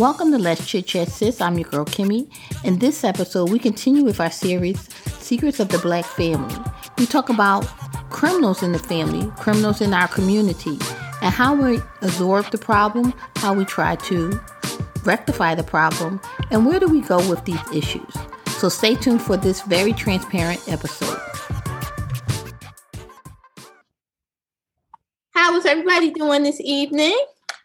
[0.00, 1.42] Welcome to Let's Chit Chat Sis.
[1.42, 2.26] I'm your girl Kimmy.
[2.64, 6.56] In this episode, we continue with our series, Secrets of the Black Family.
[6.96, 7.66] We talk about
[8.08, 10.78] criminals in the family, criminals in our community,
[11.20, 14.40] and how we absorb the problem, how we try to
[15.04, 16.18] rectify the problem,
[16.50, 18.14] and where do we go with these issues.
[18.56, 21.20] So stay tuned for this very transparent episode.
[25.32, 27.22] How is everybody doing this evening?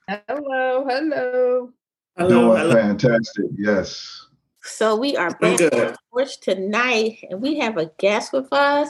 [0.09, 1.71] Hello, hello.
[2.17, 2.73] Hello, Doing hello.
[2.75, 3.45] fantastic.
[3.57, 4.27] Yes.
[4.61, 8.89] So we are back on the porch tonight, and we have a guest with us,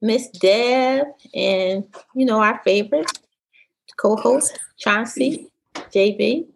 [0.00, 1.04] Miss Deb,
[1.34, 3.10] and you know our favorite
[3.96, 6.46] co-host Chauncey JB.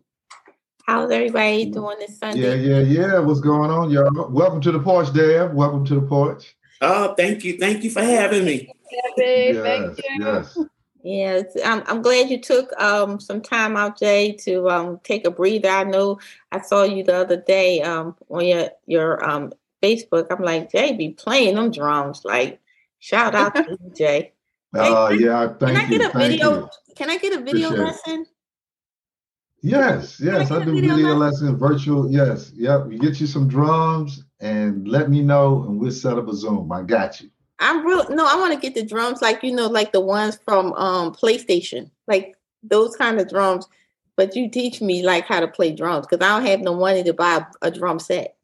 [0.86, 1.72] How's everybody mm.
[1.72, 2.62] doing this Sunday?
[2.62, 3.18] Yeah, yeah, yeah.
[3.18, 4.30] What's going on, y'all?
[4.30, 5.52] Welcome to the porch, Deb.
[5.52, 6.54] Welcome to the porch.
[6.80, 8.72] Oh, thank you, thank you for having me.
[9.16, 10.04] Yes, thank you.
[10.20, 10.58] Yes.
[11.04, 15.30] Yeah, I'm, I'm glad you took um, some time out, Jay, to um, take a
[15.30, 15.68] breather.
[15.68, 16.18] I know
[16.50, 20.28] I saw you the other day um, on your your um, Facebook.
[20.30, 22.22] I'm like, Jay, be playing them drums.
[22.24, 22.58] Like,
[23.00, 24.32] shout out to you, Jay.
[24.72, 26.54] Oh uh, yeah, thank Can I get a video?
[26.54, 26.70] You.
[26.96, 28.20] Can I get a video Appreciate lesson?
[28.22, 28.28] It.
[29.60, 32.10] Yes, yes, I, I do video, video lesson, virtual.
[32.10, 32.86] Yes, yep.
[32.86, 36.72] We get you some drums and let me know, and we'll set up a Zoom.
[36.72, 37.28] I got you.
[37.64, 40.38] I'm real no, I want to get the drums like you know, like the ones
[40.44, 43.66] from um PlayStation, like those kind of drums.
[44.16, 47.02] But you teach me like how to play drums because I don't have no money
[47.02, 48.36] to buy a, a drum set.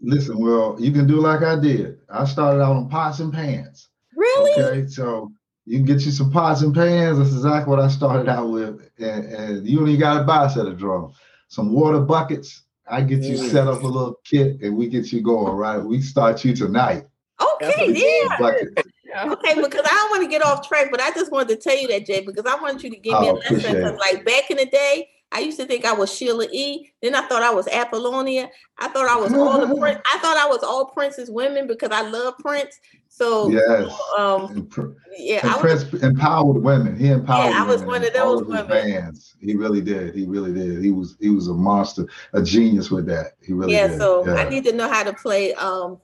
[0.00, 1.98] Listen, well, you can do like I did.
[2.08, 3.88] I started out on pots and pans.
[4.16, 4.62] Really?
[4.62, 5.32] Okay, so
[5.66, 7.18] you can get you some pots and pans.
[7.18, 8.88] That's exactly what I started out with.
[8.98, 11.16] And, and you only got to buy a set of drums.
[11.48, 12.62] Some water buckets.
[12.90, 13.50] I get you mm.
[13.50, 15.76] set up a little kit and we get you going, right?
[15.76, 17.04] We start you tonight.
[17.40, 19.32] Okay, yeah.
[19.32, 21.78] Okay, because I don't want to get off track, but I just wanted to tell
[21.78, 23.74] you that, Jay, because I wanted you to give me a oh, lesson.
[23.74, 26.90] Because, like back in the day, I used to think I was Sheila E.
[27.02, 28.48] Then I thought I was Apollonia.
[28.78, 30.00] I thought I was all the Prince.
[30.12, 32.78] I thought I was all Prince's women because I love Prince.
[33.08, 34.68] So yes, um,
[35.16, 36.98] yeah, and Prince empowered women.
[36.98, 37.50] He empowered.
[37.50, 38.68] Yeah, I was one of those women.
[38.68, 39.34] Fans.
[39.40, 40.14] He really did.
[40.14, 40.82] He really did.
[40.82, 43.32] He was he was a monster, a genius with that.
[43.42, 43.98] He really yeah, did.
[43.98, 44.34] So yeah.
[44.34, 45.98] I need to know how to play um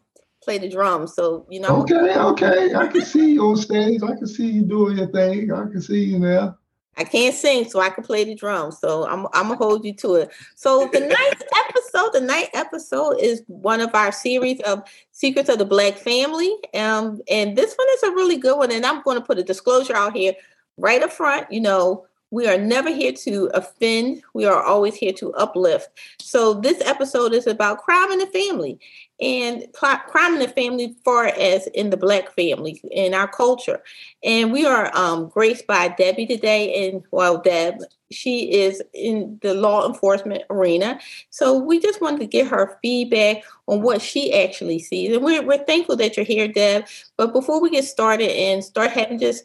[0.44, 1.15] play the drums.
[1.15, 1.82] So you know.
[1.82, 2.75] Okay, okay.
[2.75, 4.03] I can see you on stage.
[4.03, 5.53] I can see you doing your thing.
[5.53, 6.55] I can see you there.
[6.97, 8.78] I can't sing, so I can play the drums.
[8.78, 10.31] So I'm I'm gonna hold you to it.
[10.55, 15.59] So the ninth episode, the ninth episode is one of our series of Secrets of
[15.59, 16.55] the Black Family.
[16.75, 18.71] Um, and this one is a really good one.
[18.71, 20.34] And I'm going to put a disclosure out here
[20.76, 21.50] right up front.
[21.50, 24.21] You know, we are never here to offend.
[24.34, 25.89] We are always here to uplift.
[26.21, 28.81] So this episode is about crime in the family
[29.21, 33.84] and crime in the family far as in the black family in our culture.
[34.25, 36.89] And we are um, graced by debbie today.
[36.89, 37.77] And well deb
[38.11, 41.00] she is in the law enforcement arena.
[41.31, 45.15] So we just wanted to get her feedback on what she actually sees.
[45.15, 46.87] And we're, we're thankful that you're here deb.
[47.17, 49.44] But before we get started and start having just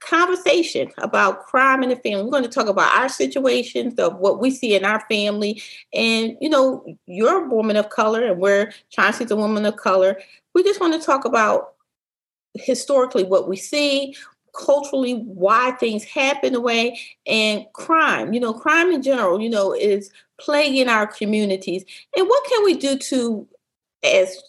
[0.00, 2.22] conversation about crime in the family.
[2.22, 5.62] We're going to talk about our situations of what we see in our family.
[5.92, 10.20] And, you know, you're a woman of color and we're Chauncey's a woman of color.
[10.54, 11.74] We just want to talk about
[12.54, 14.14] historically what we see,
[14.56, 18.32] culturally why things happen the way, and crime.
[18.32, 20.10] You know, crime in general, you know, is
[20.40, 21.84] plaguing our communities.
[22.16, 23.48] And what can we do to,
[24.02, 24.40] as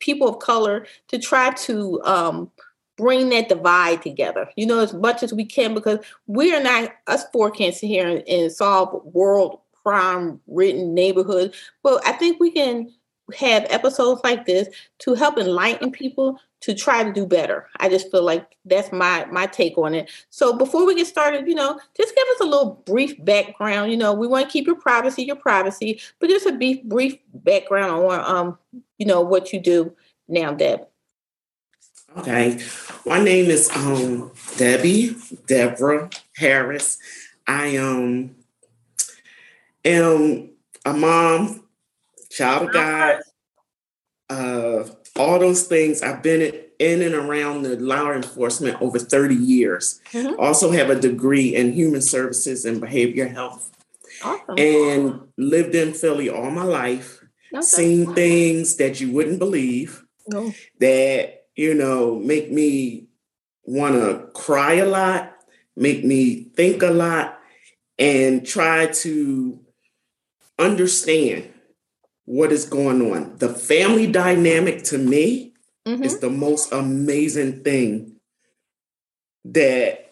[0.00, 2.50] people of color, to try to um,
[2.96, 6.92] bring that divide together, you know, as much as we can, because we are not,
[7.06, 11.54] us four can't sit here and, and solve world crime ridden neighborhood.
[11.82, 12.92] But I think we can
[13.36, 17.68] have episodes like this to help enlighten people to try to do better.
[17.78, 20.10] I just feel like that's my my take on it.
[20.30, 23.90] So before we get started, you know, just give us a little brief background.
[23.90, 27.18] You know, we want to keep your privacy, your privacy, but just a brief brief
[27.34, 28.58] background on um,
[28.98, 29.94] you know, what you do
[30.28, 30.86] now, Deb.
[32.16, 32.58] Okay.
[33.04, 35.16] My name is um Debbie
[35.46, 36.98] Deborah Harris.
[37.46, 38.34] I um
[39.84, 40.50] am
[40.84, 41.64] a mom,
[42.30, 43.20] child of God,
[44.30, 44.84] uh,
[45.16, 46.02] all those things.
[46.02, 50.00] I've been in and around the law enforcement over 30 years.
[50.12, 50.40] Mm-hmm.
[50.40, 53.70] Also have a degree in human services and behavior health.
[54.22, 54.58] Awesome.
[54.58, 57.22] And lived in Philly all my life,
[57.52, 57.60] okay.
[57.62, 60.02] seen things that you wouldn't believe.
[60.34, 60.52] Oh.
[60.80, 63.08] That you know, make me
[63.64, 65.34] want to cry a lot,
[65.74, 67.38] make me think a lot,
[67.98, 69.58] and try to
[70.58, 71.52] understand
[72.26, 73.36] what is going on.
[73.38, 75.54] The family dynamic to me
[75.86, 76.02] mm-hmm.
[76.02, 78.16] is the most amazing thing
[79.46, 80.02] that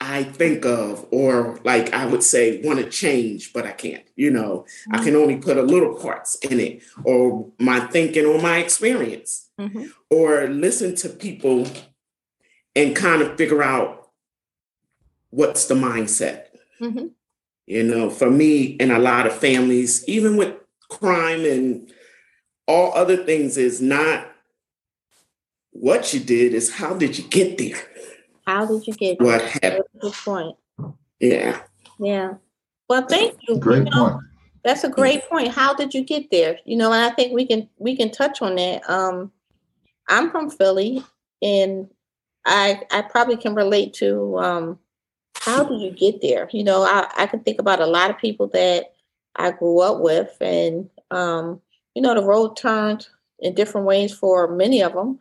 [0.00, 4.04] I think of, or like I would say, want to change, but I can't.
[4.16, 4.94] You know, mm-hmm.
[4.96, 9.48] I can only put a little parts in it, or my thinking, or my experience,
[9.62, 9.84] mm-hmm.
[10.10, 11.66] or listen to people
[12.74, 14.10] and kind of figure out
[15.30, 16.46] what's the mindset.
[16.80, 17.06] Mm-hmm.
[17.66, 20.54] You know, for me and a lot of families, even with
[20.90, 21.90] crime and
[22.66, 24.28] all other things, is not
[25.70, 27.80] what you did, is how did you get there?
[28.46, 29.48] How did you get what there?
[29.48, 29.84] happened?
[30.00, 30.56] Good point.
[31.20, 31.60] Yeah.
[31.98, 32.34] Yeah.
[32.88, 33.58] Well, thank you.
[33.58, 34.24] Great you know, point.
[34.64, 35.48] That's a great point.
[35.48, 36.58] How did you get there?
[36.64, 38.88] You know, and I think we can we can touch on that.
[38.88, 39.32] Um,
[40.08, 41.02] I'm from Philly,
[41.40, 41.88] and
[42.44, 44.78] I I probably can relate to um,
[45.34, 46.48] how do you get there?
[46.52, 48.92] You know, I, I can think about a lot of people that
[49.36, 51.60] I grew up with, and um,
[51.94, 53.06] you know, the road turned
[53.40, 55.18] in different ways for many of them.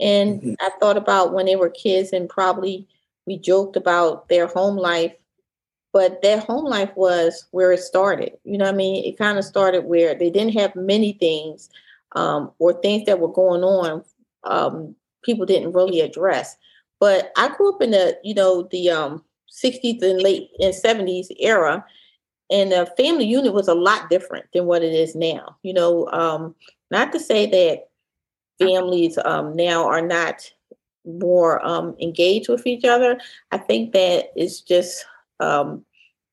[0.00, 0.54] And mm-hmm.
[0.60, 2.86] I thought about when they were kids, and probably
[3.26, 5.12] we joked about their home life,
[5.92, 8.32] but their home life was where it started.
[8.44, 9.04] You know I mean?
[9.04, 11.70] It kind of started where they didn't have many things
[12.14, 14.04] um, or things that were going on.
[14.44, 16.56] Um, people didn't really address.
[17.00, 21.26] But I grew up in the, you know, the um, 60s and late and 70s
[21.40, 21.84] era,
[22.50, 25.56] and the family unit was a lot different than what it is now.
[25.62, 26.54] You know, um,
[26.90, 27.88] not to say that
[28.58, 30.50] families um, now are not
[31.04, 33.18] more um, engaged with each other.
[33.50, 35.04] I think that it's just
[35.40, 35.84] um,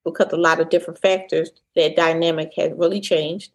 [0.06, 3.52] because a lot of different factors that dynamic has really changed.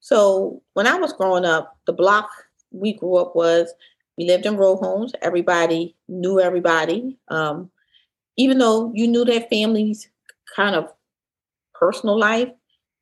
[0.00, 2.30] So when I was growing up, the block
[2.70, 3.72] we grew up was
[4.16, 5.12] we lived in row homes.
[5.22, 7.16] Everybody knew everybody.
[7.28, 7.70] Um,
[8.36, 10.08] even though you knew their family's
[10.54, 10.92] kind of
[11.74, 12.48] personal life,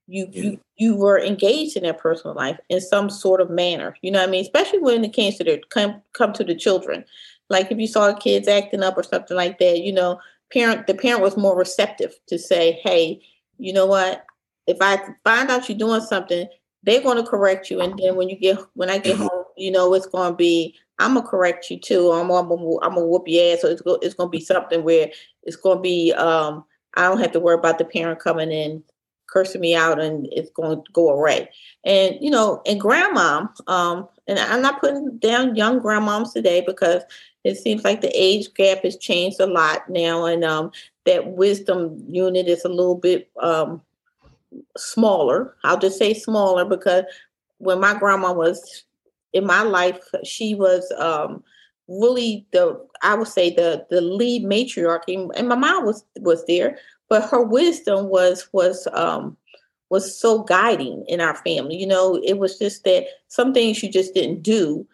[0.06, 0.42] you yeah.
[0.42, 3.96] you you were engaged in their personal life in some sort of manner.
[4.02, 4.42] You know what I mean?
[4.42, 7.04] Especially when it came to the come come to the children.
[7.48, 10.20] Like if you saw kids acting up or something like that, you know,
[10.52, 13.20] parent the parent was more receptive to say, hey,
[13.58, 14.24] you know what?
[14.66, 16.46] If I find out you're doing something,
[16.82, 19.26] they're going to correct you, and then when you get when I get mm-hmm.
[19.26, 22.10] home, you know it's going to be I'm gonna correct you too.
[22.10, 23.60] I'm I'm gonna, I'm gonna whoop your ass.
[23.60, 25.10] So it's go, it's gonna be something where
[25.42, 26.64] it's gonna be um
[26.94, 28.82] I don't have to worry about the parent coming in
[29.26, 31.50] cursing me out and it's going to go away.
[31.84, 37.02] And you know, and grandma, um, and I'm not putting down young grandmoms today because
[37.44, 40.72] it seems like the age gap has changed a lot now, and um,
[41.04, 43.80] that wisdom unit is a little bit um,
[44.76, 45.54] smaller.
[45.62, 47.04] I'll just say smaller because
[47.58, 48.84] when my grandma was
[49.32, 51.42] in my life, she was um,
[51.88, 56.78] really the I would say the the lead matriarch, and my mom was was there,
[57.08, 59.36] but her wisdom was was um
[59.88, 61.76] was so guiding in our family.
[61.76, 64.86] You know, it was just that some things you just didn't do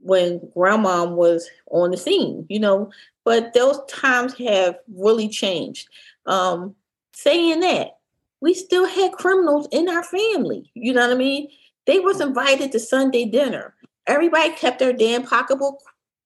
[0.00, 2.90] when grandma was on the scene, you know,
[3.24, 5.88] but those times have really changed.
[6.26, 6.74] Um,
[7.14, 7.98] saying that,
[8.40, 10.70] we still had criminals in our family.
[10.74, 11.48] You know what I mean?
[11.86, 13.74] They was invited to Sunday dinner.
[14.06, 15.80] Everybody kept their damn pocketbook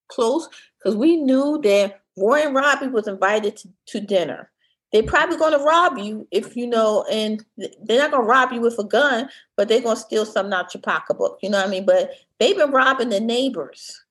[0.09, 0.49] close
[0.79, 4.51] because we knew that and Robbie was invited to, to dinner
[4.93, 8.53] they're probably going to rob you if you know, and they're not going to rob
[8.53, 11.39] you with a gun, but they're going to steal something out your pocketbook.
[11.43, 11.85] You know what I mean?
[11.85, 14.05] But they've been robbing the neighbors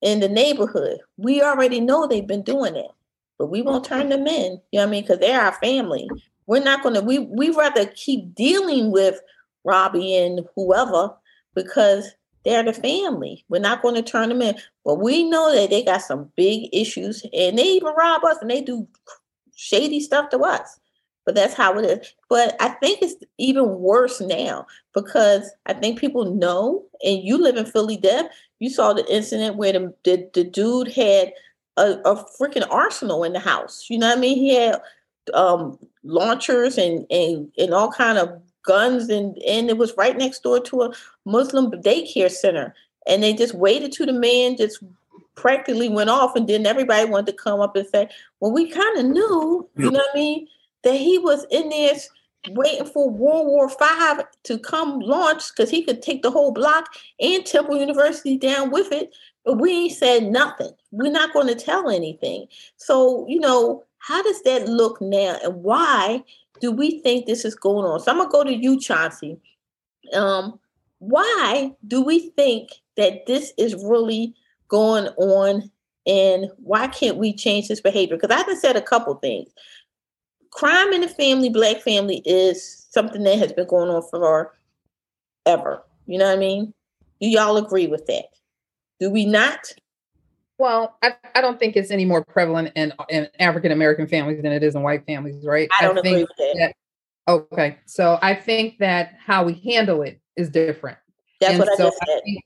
[0.00, 0.98] in the neighborhood.
[1.16, 2.90] We already know they've been doing it,
[3.38, 4.60] but we won't turn them in.
[4.72, 5.02] You know what I mean?
[5.02, 6.08] Because they're our family.
[6.46, 7.00] We're not going to.
[7.00, 9.18] We we rather keep dealing with
[9.64, 11.14] Robbie and whoever
[11.54, 12.10] because
[12.44, 13.44] they're the family.
[13.48, 14.56] We're not going to turn them in.
[14.84, 18.50] But we know that they got some big issues, and they even rob us, and
[18.50, 18.86] they do
[19.56, 20.78] shady stuff to us.
[21.24, 22.14] But that's how it is.
[22.28, 27.56] But I think it's even worse now because I think people know, and you live
[27.56, 28.26] in Philly, Deb.
[28.58, 31.32] You saw the incident where the, the, the dude had
[31.78, 33.86] a, a freaking arsenal in the house.
[33.88, 34.36] You know what I mean?
[34.36, 34.80] He had
[35.32, 38.28] um, launchers and, and and all kind of
[38.64, 40.94] guns, and and it was right next door to a
[41.24, 42.74] Muslim daycare center.
[43.06, 44.82] And they just waited to the man just
[45.34, 48.08] practically went off, and then everybody wanted to come up and say,
[48.40, 50.48] "Well, we kind of knew, you know what I mean,
[50.82, 51.94] that he was in there
[52.50, 56.88] waiting for World War Five to come launch because he could take the whole block
[57.20, 60.70] and Temple University down with it." But we ain't said nothing.
[60.90, 62.46] We're not going to tell anything.
[62.78, 66.24] So, you know, how does that look now, and why
[66.60, 68.00] do we think this is going on?
[68.00, 69.38] So I'm gonna go to you, Chauncey.
[70.12, 70.58] Um,
[70.98, 74.34] why do we think that this is really
[74.68, 75.70] going on
[76.06, 78.16] and why can't we change this behavior?
[78.16, 79.50] Because I have said a couple things.
[80.50, 84.54] Crime in the family, black family, is something that has been going on for
[85.46, 85.82] ever.
[86.06, 86.72] You know what I mean?
[87.20, 88.26] Do y'all agree with that?
[89.00, 89.72] Do we not?
[90.58, 94.52] Well, I, I don't think it's any more prevalent in, in African American families than
[94.52, 95.68] it is in white families, right?
[95.78, 96.54] I don't I agree with that.
[96.58, 97.32] that.
[97.32, 100.98] Okay, so I think that how we handle it is different.
[101.40, 102.20] That's And what I just said.
[102.24, 102.44] think-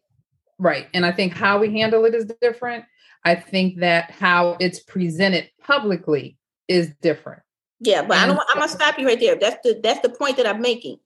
[0.59, 2.85] right, and I think how we handle it is different.
[3.25, 6.39] I think that how it's presented publicly
[6.69, 7.43] is different.
[7.81, 8.39] Yeah, but I don't.
[8.49, 9.37] I'm gonna stop you right there.
[9.37, 10.99] That's the that's the point that I'm making.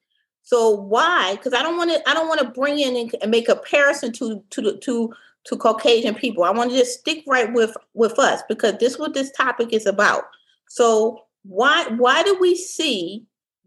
[0.42, 1.34] So why?
[1.36, 2.08] Because I don't want to.
[2.08, 5.12] I don't want to bring in and, and make a comparison to to the to
[5.44, 6.44] to Caucasian people.
[6.44, 9.72] I want to just stick right with with us because this is what this topic
[9.72, 10.24] is about.
[10.68, 13.24] So why why do we see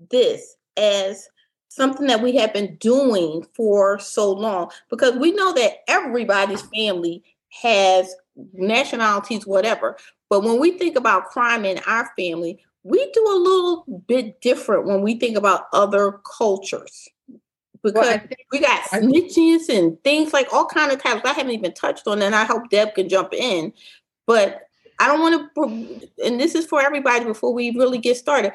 [0.10, 1.28] this as
[1.68, 4.72] something that we have been doing for so long?
[4.90, 7.24] Because we know that everybody's family
[7.62, 8.16] has
[8.54, 9.98] nationalities, whatever.
[10.30, 14.86] But when we think about crime in our family, we do a little bit different
[14.86, 17.10] when we think about other cultures.
[17.86, 21.22] Because Well, think we got snitches and things like all kind of types.
[21.24, 23.72] I haven't even touched on, and I hope Deb can jump in.
[24.26, 24.64] But
[25.00, 28.54] I don't want to, and this is for everybody before we really get started.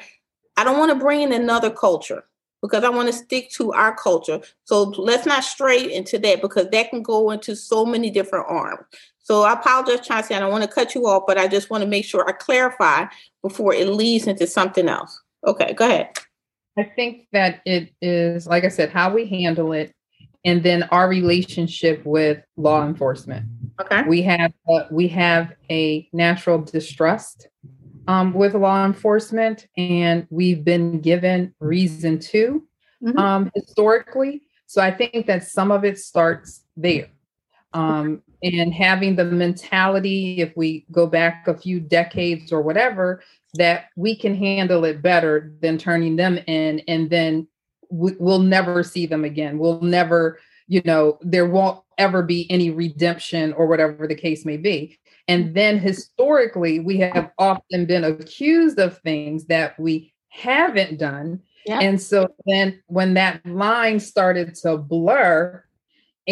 [0.57, 2.25] I don't want to bring in another culture
[2.61, 4.41] because I want to stick to our culture.
[4.65, 8.85] So let's not stray into that because that can go into so many different arms.
[9.19, 10.35] So I apologize, Chauncey.
[10.35, 12.33] I don't want to cut you off, but I just want to make sure I
[12.33, 13.05] clarify
[13.41, 15.21] before it leads into something else.
[15.47, 16.09] Okay, go ahead.
[16.77, 19.93] I think that it is, like I said, how we handle it,
[20.45, 23.45] and then our relationship with law enforcement.
[23.79, 24.03] Okay.
[24.07, 27.47] We have uh, we have a natural distrust
[28.07, 32.63] um, with law enforcement, and we've been given reason to
[33.03, 33.17] Mhm.
[33.17, 34.43] um, historically.
[34.67, 37.09] So I think that some of it starts there.
[37.73, 43.21] Um, and having the mentality, if we go back a few decades or whatever,
[43.55, 47.47] that we can handle it better than turning them in, and then
[47.89, 49.59] we, we'll never see them again.
[49.59, 54.57] We'll never, you know, there won't ever be any redemption or whatever the case may
[54.57, 54.97] be.
[55.27, 61.41] And then historically, we have often been accused of things that we haven't done.
[61.65, 61.79] Yeah.
[61.79, 65.63] And so then when that line started to blur,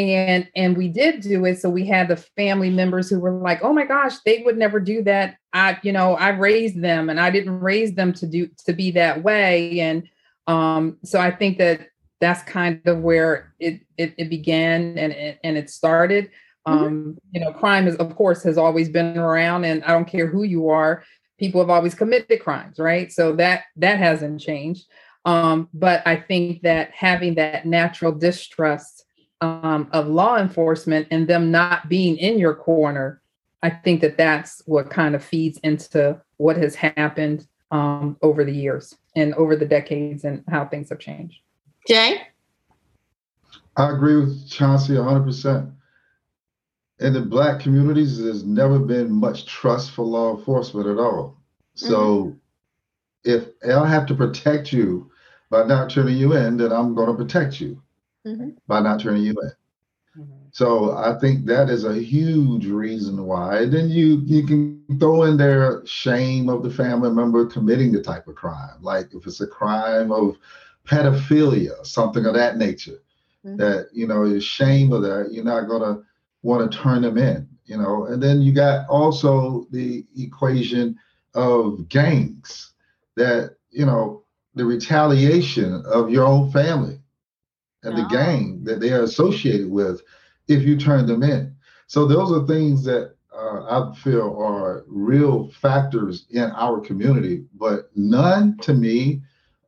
[0.08, 1.60] and and we did do it.
[1.60, 4.80] So we had the family members who were like oh my gosh they would never
[4.80, 5.38] do that.
[5.54, 8.92] I you know i raised them and i didn't raise them to do to be
[8.92, 9.80] that way.
[9.80, 10.08] And
[10.48, 11.90] um so i think that
[12.22, 16.32] that's kind of where it it, it began and it, and it started.
[16.66, 20.28] Um you know crime is of course has always been around and i don't care
[20.28, 21.04] who you are
[21.40, 23.12] people have always committed crimes right?
[23.12, 24.86] So that that hasn't changed.
[25.26, 29.06] Um but i think that having that natural distrust
[29.42, 33.22] um, of law enforcement and them not being in your corner,
[33.64, 38.54] I think that that's what kind of feeds into what has happened um, over the
[38.54, 41.40] years and over the decades and how things have changed.
[41.88, 42.22] Jay?
[43.76, 45.72] I agree with Chauncey 100%.
[47.00, 51.38] In the Black communities, there's never been much trust for law enforcement at all.
[51.76, 52.36] So
[53.24, 55.10] if I have to protect you
[55.50, 57.82] by not turning you in, then I'm going to protect you
[58.26, 58.56] Mhm.
[58.68, 59.52] by not turning you in.
[60.52, 63.62] So I think that is a huge reason why.
[63.62, 66.34] And then you you can throw in there shame of
[66.64, 70.38] the family member committing the type of crime, like if it's a crime of
[70.86, 73.00] pedophilia, something of that nature.
[73.44, 73.58] Mhm.
[73.58, 75.30] That you know is shame of that.
[75.32, 76.00] You're not gonna
[76.44, 78.06] want to turn them in, you know.
[78.06, 80.98] And then you got also the equation
[81.36, 82.74] of gangs
[83.16, 84.24] that you know
[84.56, 87.00] the retaliation of your own family
[87.84, 90.02] and the gang that they are associated with
[90.48, 91.56] if you turn them in.
[91.88, 97.90] So those are things that uh, I feel are real factors in our community, but
[97.96, 99.22] none to me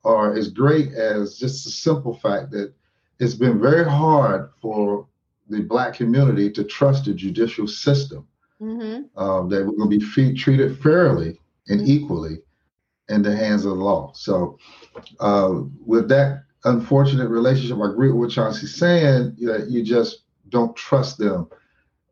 [0.03, 2.74] are as great as just the simple fact that
[3.20, 5.08] it's been very hard for
[5.50, 8.27] the black community to trust the judicial system
[8.62, 9.20] Mm-hmm.
[9.22, 11.88] um, that we're going to be treated fairly and Mhm.
[11.88, 12.41] equally
[13.10, 14.12] in the hands of the law.
[14.13, 14.58] So,
[15.20, 19.36] uh, with that unfortunate relationship, I agree with what Chauncey's saying.
[19.41, 21.48] That you just don't trust them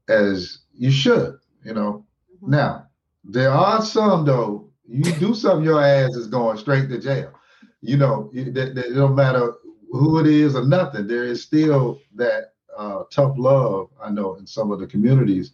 [0.09, 1.37] as you should.
[1.63, 2.05] You know.
[2.43, 2.49] Mhm.
[2.49, 2.85] Now,
[3.23, 4.69] there are some though.
[4.87, 7.31] You do something, your ass is going straight to jail.
[7.81, 9.53] You know, that, that it don't matter
[9.91, 11.07] who it is or nothing.
[11.07, 13.89] There is still that uh, tough love.
[14.01, 15.51] I know in some of the communities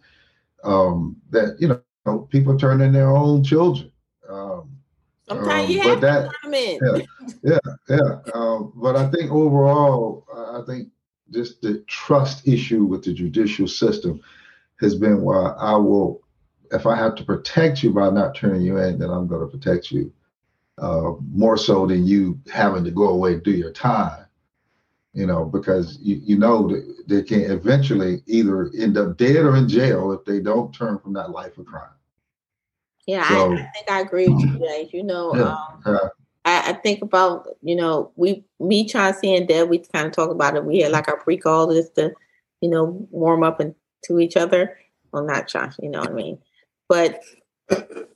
[0.64, 3.90] um, that you know people turn in their own children.
[4.28, 4.75] Um,
[5.28, 7.58] Sometimes you Um, have but to that- turn them in.
[7.88, 10.88] yeah, um, but I think overall, I I think
[11.30, 14.20] just the trust issue with the judicial system
[14.80, 16.22] has been why I will,
[16.70, 19.46] if I have to protect you by not turning you in, then I'm going to
[19.58, 20.12] protect you
[20.78, 24.22] uh, more so than you having to go away and do your time.
[25.14, 29.56] you know, because you, you know that they can eventually either end up dead or
[29.56, 31.88] in jail if they don't turn from that life of crime.
[33.06, 34.90] Yeah, so, I, I, think I agree with you, Jay.
[34.92, 36.08] You know, yeah, um, uh,
[36.44, 40.30] I, I, think about, you know, we, me, Chauncey, and Deb, we kind of talk
[40.30, 40.64] about it.
[40.64, 42.12] We had like our pre call just to,
[42.60, 43.74] you know, warm up and
[44.06, 44.76] to each other.
[45.12, 46.38] Well, not Chauncey, you know what I mean?
[46.88, 47.22] But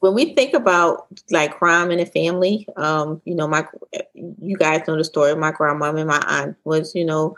[0.01, 3.67] when we think about like crime in the family, um, you know, my
[4.15, 5.33] you guys know the story.
[5.33, 7.37] Of my grandmom and my aunt was, you know,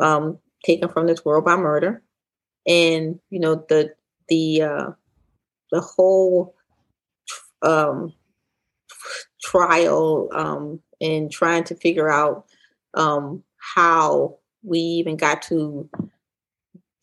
[0.00, 2.02] um, taken from this world by murder,
[2.66, 3.94] and you know the
[4.28, 4.90] the uh,
[5.70, 6.53] the whole
[7.64, 8.12] um,
[9.42, 12.46] trial um, and trying to figure out
[12.94, 15.88] um, how we even got to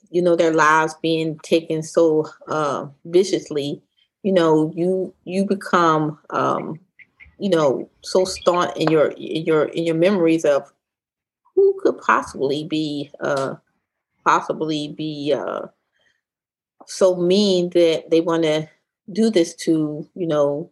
[0.09, 3.81] you know their lives being taken so uh, viciously.
[4.23, 6.79] You know you you become um
[7.39, 10.71] you know so staunch in your in your in your memories of
[11.55, 13.55] who could possibly be uh
[14.25, 15.67] possibly be uh
[16.85, 18.67] so mean that they want to
[19.11, 20.69] do this to you know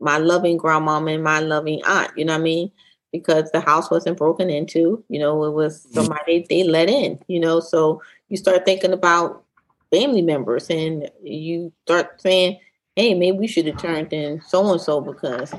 [0.00, 2.70] my loving grandmama and my loving aunt you know what i mean
[3.12, 5.94] because the house wasn't broken into you know it was mm-hmm.
[5.94, 9.42] somebody they let in you know so you start thinking about
[9.90, 12.58] family members and you start saying
[12.96, 15.54] hey, maybe we should have turned in so and so because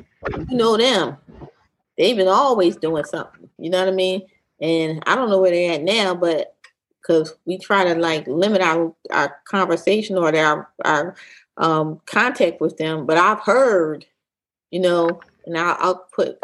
[0.49, 1.15] you know them.
[1.97, 3.49] They've been always doing something.
[3.57, 4.21] You know what I mean?
[4.59, 6.55] And I don't know where they're at now, but
[7.01, 11.15] because we try to like limit our our conversation or our our
[11.57, 13.05] um, contact with them.
[13.05, 14.05] But I've heard,
[14.71, 16.39] you know, and I'll, I'll put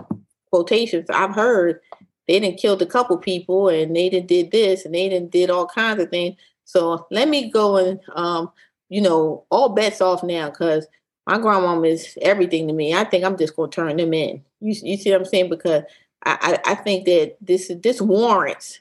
[0.50, 1.10] quotations.
[1.10, 1.80] I've heard
[2.28, 5.50] they didn't killed a couple people and they didn't did this and they didn't did
[5.50, 6.38] all kinds of things.
[6.66, 8.52] So let me go and um,
[8.90, 10.88] you know, all bets off now because
[11.26, 12.94] my grandmama is everything to me.
[12.94, 14.44] I think I'm just gonna turn them in.
[14.60, 15.50] You, you see what I'm saying?
[15.50, 15.84] Because
[16.24, 18.80] I, I, I think that this this warrants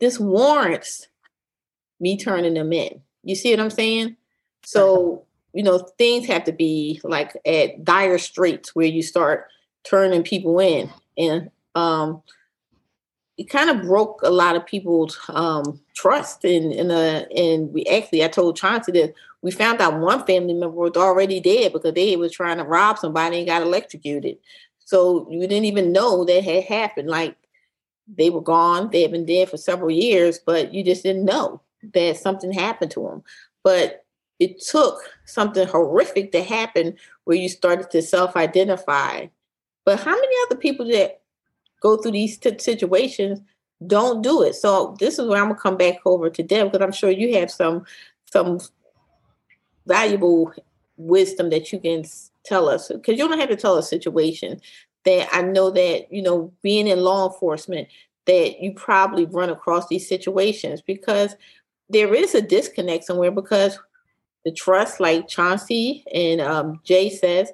[0.00, 1.06] this warrants
[2.00, 3.00] me turning them in.
[3.22, 4.16] You see what I'm saying?
[4.64, 9.46] So you know things have to be like at dire straits where you start
[9.84, 12.22] turning people in, and um,
[13.36, 17.84] it kind of broke a lot of people's um, trust in in a and we
[17.86, 21.94] actually I told Chauncey that we found out one family member was already dead because
[21.94, 24.38] they was trying to rob somebody and got electrocuted.
[24.78, 27.08] So you didn't even know that had happened.
[27.08, 27.36] Like
[28.06, 31.60] they were gone, they had been dead for several years, but you just didn't know
[31.94, 33.22] that something happened to them.
[33.64, 34.01] But
[34.38, 39.26] it took something horrific to happen where you started to self-identify.
[39.84, 41.20] But how many other people that
[41.80, 43.40] go through these t- situations
[43.86, 44.54] don't do it?
[44.54, 47.36] So this is where I'm gonna come back over to Deb because I'm sure you
[47.38, 47.84] have some
[48.32, 48.58] some
[49.86, 50.52] valuable
[50.96, 52.04] wisdom that you can
[52.44, 54.60] tell us because you don't have to tell a situation
[55.04, 57.88] that I know that you know being in law enforcement
[58.26, 61.34] that you probably run across these situations because
[61.88, 63.78] there is a disconnect somewhere because
[64.44, 67.52] the trust like Chauncey and um, Jay says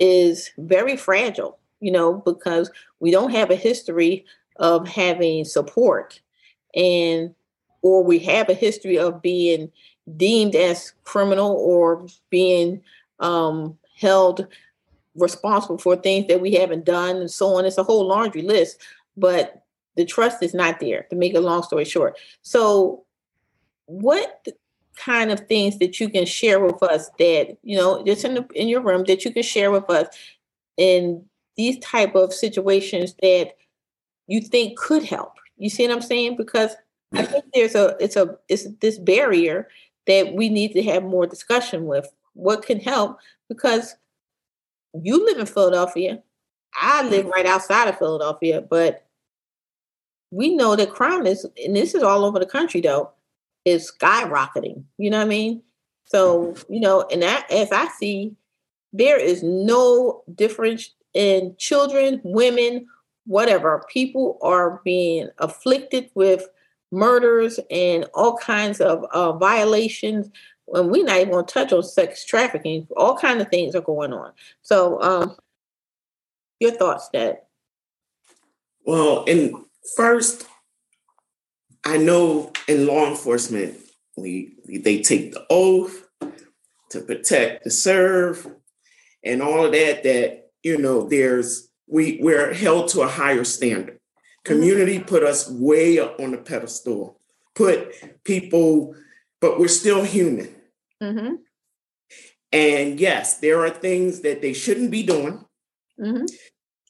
[0.00, 2.70] is very fragile you know because
[3.00, 4.24] we don't have a history
[4.56, 6.20] of having support
[6.74, 7.34] and
[7.82, 9.70] or we have a history of being
[10.16, 12.82] deemed as criminal or being
[13.20, 14.46] um, held
[15.14, 17.64] responsible for things that we haven't done and so on.
[17.64, 18.80] It's a whole laundry list,
[19.16, 19.62] but
[19.96, 22.18] the trust is not there, to make a long story short.
[22.42, 23.04] So,
[23.86, 24.48] what
[24.96, 28.46] kind of things that you can share with us that, you know, just in, the,
[28.54, 30.08] in your room that you can share with us
[30.76, 31.24] in
[31.56, 33.54] these type of situations that
[34.26, 35.34] you think could help?
[35.56, 36.36] You see what I'm saying?
[36.36, 36.74] Because
[37.14, 39.68] I think there's a it's a it's this barrier
[40.06, 42.12] that we need to have more discussion with.
[42.34, 43.18] What can help?
[43.48, 43.96] Because
[45.02, 46.22] you live in Philadelphia.
[46.74, 49.06] I live right outside of Philadelphia, but
[50.30, 53.12] we know that crime is, and this is all over the country though,
[53.64, 54.84] is skyrocketing.
[54.98, 55.62] You know what I mean?
[56.04, 58.34] So, you know, and that, as I see,
[58.92, 62.86] there is no difference in children, women,
[63.26, 63.84] whatever.
[63.90, 66.48] People are being afflicted with
[66.92, 70.30] murders and all kinds of uh, violations.
[70.72, 72.86] And we're not even going to touch on sex trafficking.
[72.96, 74.32] All kinds of things are going on.
[74.62, 75.36] So, um,
[76.60, 77.38] your thoughts, Dad?
[78.84, 79.54] Well, and
[79.96, 80.46] first,
[81.84, 83.76] I know in law enforcement,
[84.16, 86.06] we they take the oath
[86.90, 88.46] to protect, to serve,
[89.22, 90.02] and all of that.
[90.02, 93.98] That you know, there's we we're held to a higher standard.
[94.44, 97.18] Community put us way up on the pedestal,
[97.54, 98.94] put people,
[99.40, 100.54] but we're still human.
[101.02, 101.34] Mm-hmm.
[102.52, 105.44] And yes, there are things that they shouldn't be doing.
[105.98, 106.26] Mm-hmm.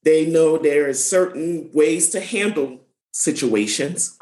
[0.03, 4.19] They know there are certain ways to handle situations.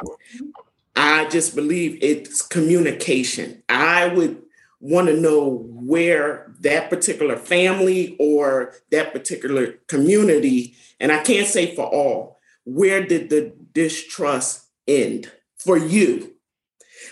[1.13, 3.63] I just believe it's communication.
[3.69, 4.41] I would
[4.81, 11.77] want to know where that particular family or that particular community, and I can't say
[11.77, 16.33] for all, where did the distrust end for you?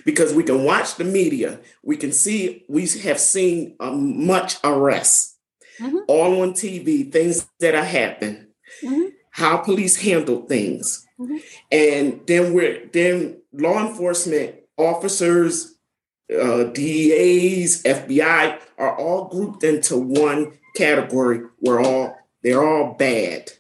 [0.06, 5.36] Because we can watch the media, we can see, we have seen um, much arrests
[5.78, 5.98] mm-hmm.
[6.08, 8.46] all on TV, things that are happening,
[8.82, 9.08] mm-hmm.
[9.30, 11.06] How police handle things.
[11.18, 11.36] Mm-hmm.
[11.70, 15.76] And then we're then law enforcement officers,
[16.32, 21.42] uh, DEAs, FBI are all grouped into one category.
[21.60, 23.50] We're all they're all bad.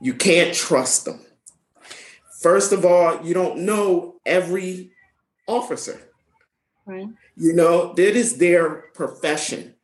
[0.00, 1.20] You can't trust them.
[2.40, 4.92] First of all, you don't know every
[5.46, 6.00] officer.
[6.86, 7.06] Right.
[7.36, 9.74] You know, that is their profession.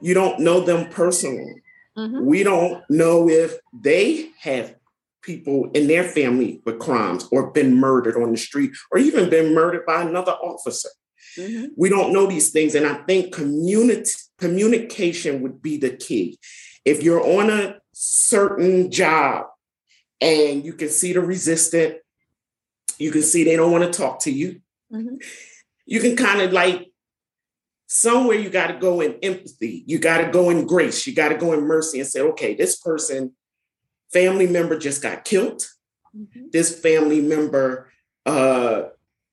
[0.00, 1.62] You don't know them personally.
[1.96, 2.24] Mm-hmm.
[2.24, 4.74] We don't know if they have
[5.22, 9.54] people in their family with crimes or been murdered on the street or even been
[9.54, 10.88] murdered by another officer.
[11.38, 11.66] Mm-hmm.
[11.76, 12.74] We don't know these things.
[12.74, 16.38] And I think community communication would be the key.
[16.84, 19.46] If you're on a certain job
[20.20, 21.98] and you can see the resistant,
[22.98, 24.60] you can see they don't want to talk to you.
[24.92, 25.16] Mm-hmm.
[25.86, 26.91] You can kind of like
[27.94, 31.28] somewhere you got to go in empathy, you got to go in grace, you got
[31.28, 33.34] to go in mercy and say, okay, this person
[34.10, 35.62] family member just got killed.
[36.16, 36.46] Mm-hmm.
[36.52, 37.92] This family member
[38.24, 38.84] uh,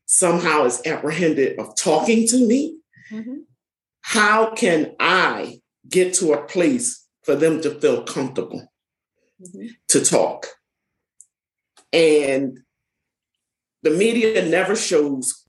[0.08, 2.80] somehow is apprehended of talking to me.
[3.10, 3.38] Mm-hmm.
[4.02, 8.70] How can I get to a place for them to feel comfortable
[9.42, 9.68] mm-hmm.
[9.88, 10.48] to talk?
[11.94, 12.60] And
[13.84, 15.46] the media never shows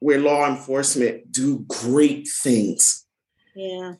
[0.00, 3.04] where law enforcement do great things.
[3.54, 3.94] Yeah.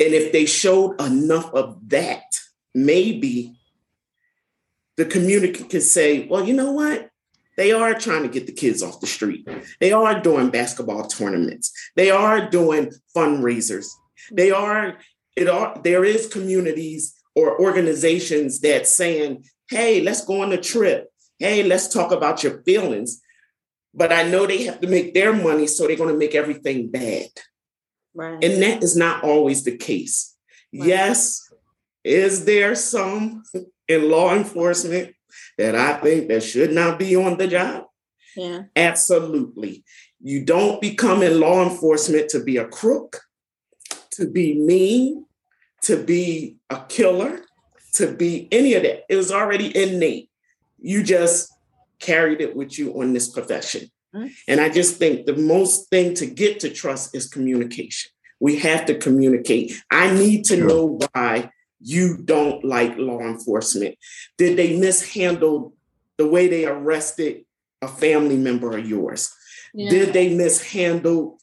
[0.00, 2.22] And if they showed enough of that,
[2.74, 3.56] maybe
[4.96, 7.10] the community can say, well, you know what?
[7.56, 9.48] They are trying to get the kids off the street.
[9.80, 11.72] They are doing basketball tournaments.
[11.96, 13.88] They are doing fundraisers.
[14.30, 14.98] They are,
[15.34, 21.10] it are, there is communities or organizations that saying, hey, let's go on a trip.
[21.38, 23.20] Hey, let's talk about your feelings.
[23.94, 26.90] But I know they have to make their money, so they're going to make everything
[26.90, 27.28] bad.
[28.14, 28.42] Right.
[28.44, 30.36] And that is not always the case.
[30.74, 30.88] Right.
[30.88, 31.50] Yes,
[32.04, 33.42] is there some
[33.86, 35.14] in law enforcement
[35.56, 37.84] that I think that should not be on the job?
[38.36, 38.62] Yeah.
[38.76, 39.84] Absolutely.
[40.20, 43.20] You don't become in law enforcement to be a crook,
[44.12, 45.26] to be mean,
[45.82, 47.40] to be a killer,
[47.94, 49.04] to be any of that.
[49.08, 50.30] It was already innate.
[50.78, 51.52] You just
[52.00, 53.90] carried it with you on this profession.
[54.14, 54.28] Mm-hmm.
[54.46, 58.10] And I just think the most thing to get to trust is communication.
[58.40, 59.72] We have to communicate.
[59.90, 60.68] I need to sure.
[60.68, 63.96] know why you don't like law enforcement?
[64.36, 65.74] Did they mishandle
[66.16, 67.44] the way they arrested
[67.82, 69.32] a family member of yours?
[69.74, 69.90] Yeah.
[69.90, 71.38] Did they mishandle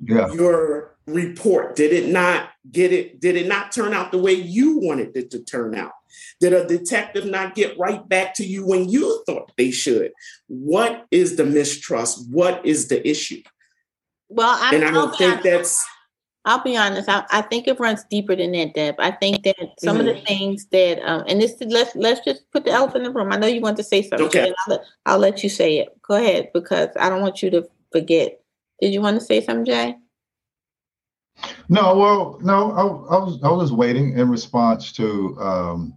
[0.00, 0.32] yeah.
[0.32, 1.76] your report?
[1.76, 3.20] Did it not get it?
[3.20, 5.92] Did it not turn out the way you wanted it to turn out?
[6.40, 10.12] Did a detective not get right back to you when you thought they should?
[10.46, 12.30] What is the mistrust?
[12.30, 13.42] What is the issue?
[14.28, 15.84] Well, I'm and I don't think that's
[16.44, 17.08] I'll be honest.
[17.08, 18.94] I, I, think it runs deeper than that, Deb.
[18.98, 20.08] I think that some mm-hmm.
[20.08, 23.18] of the things that, um, and this let's let's just put the elephant in the
[23.18, 23.32] room.
[23.32, 24.28] I know you want to say something.
[24.28, 24.52] Okay.
[24.68, 25.88] I'll I'll let you say it.
[26.00, 28.40] Go ahead, because I don't want you to forget.
[28.80, 29.96] Did you want to say something, Jay?
[31.68, 32.72] No, well, no.
[32.72, 35.96] I, I was I was waiting in response to um,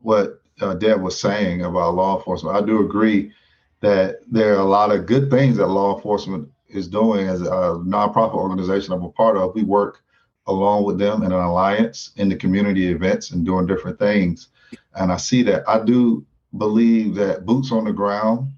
[0.00, 2.56] what uh, Deb was saying about law enforcement.
[2.56, 3.32] I do agree
[3.80, 7.80] that there are a lot of good things that law enforcement is doing as a
[7.84, 9.54] nonprofit organization I'm a part of.
[9.54, 10.02] We work
[10.46, 14.48] along with them in an alliance in the community events and doing different things.
[14.94, 15.68] And I see that.
[15.68, 16.24] I do
[16.58, 18.52] believe that boots on the ground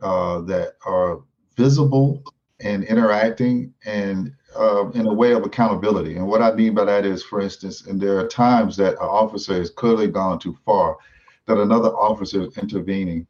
[0.00, 1.20] uh, that are
[1.56, 2.22] visible
[2.60, 6.16] and interacting and uh, in a way of accountability.
[6.16, 9.08] And what I mean by that is, for instance, and there are times that an
[9.08, 10.96] officer has clearly gone too far,
[11.46, 13.26] that another officer is intervening,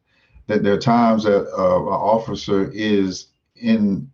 [0.47, 4.09] that there are times that uh, an officer is in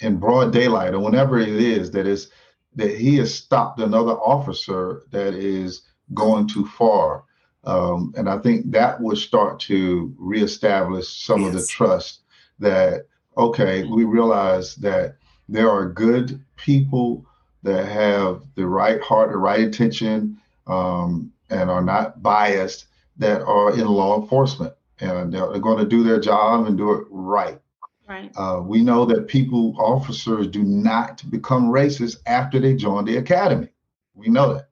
[0.00, 2.30] in broad daylight or whenever it is that is
[2.74, 7.24] that he has stopped another officer that is going too far.
[7.64, 11.48] Um, and I think that would start to reestablish some yes.
[11.48, 12.20] of the trust
[12.58, 15.16] that, okay, we realize that
[15.48, 17.24] there are good people
[17.62, 22.86] that have the right heart, the right intention, um, and are not biased
[23.18, 24.72] that are in law enforcement.
[25.00, 27.60] And they're going to do their job and do it right.
[28.08, 28.30] Right.
[28.36, 33.68] Uh, we know that people, officers, do not become racist after they join the academy.
[34.14, 34.68] We know that.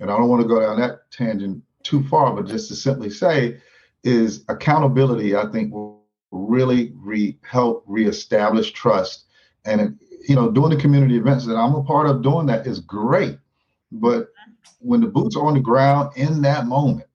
[0.00, 3.10] And I don't want to go down that tangent too far, but just to simply
[3.10, 3.60] say,
[4.04, 5.34] is accountability.
[5.34, 9.24] I think will really re- help reestablish trust.
[9.64, 12.80] And you know, doing the community events that I'm a part of, doing that is
[12.80, 13.38] great.
[13.92, 14.28] But
[14.80, 17.06] when the boots are on the ground in that moment,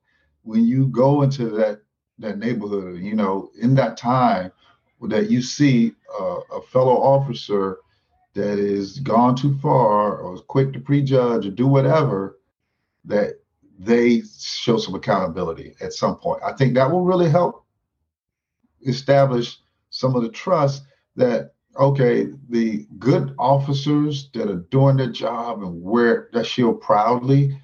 [0.44, 1.82] when you go into that
[2.20, 4.52] that neighborhood, you know, in that time
[5.02, 7.80] that you see uh, a fellow officer
[8.34, 12.40] that is gone too far or is quick to prejudge or do whatever,
[13.06, 13.40] that
[13.78, 16.42] they show some accountability at some point.
[16.44, 17.66] I think that will really help
[18.86, 20.84] establish some of the trust
[21.16, 27.60] that okay, the good officers that are doing their job and wear that shield proudly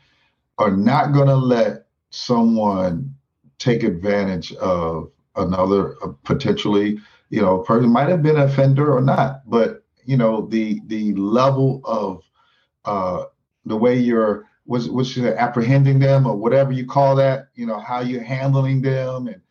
[0.58, 3.14] are not going to let someone
[3.60, 8.96] take advantage of another uh, potentially, you know, a person might have been an offender
[8.96, 12.24] or not, but you know, the the level of
[12.86, 13.26] uh,
[13.66, 18.00] the way you're was was apprehending them or whatever you call that, you know, how
[18.00, 19.42] you're handling them and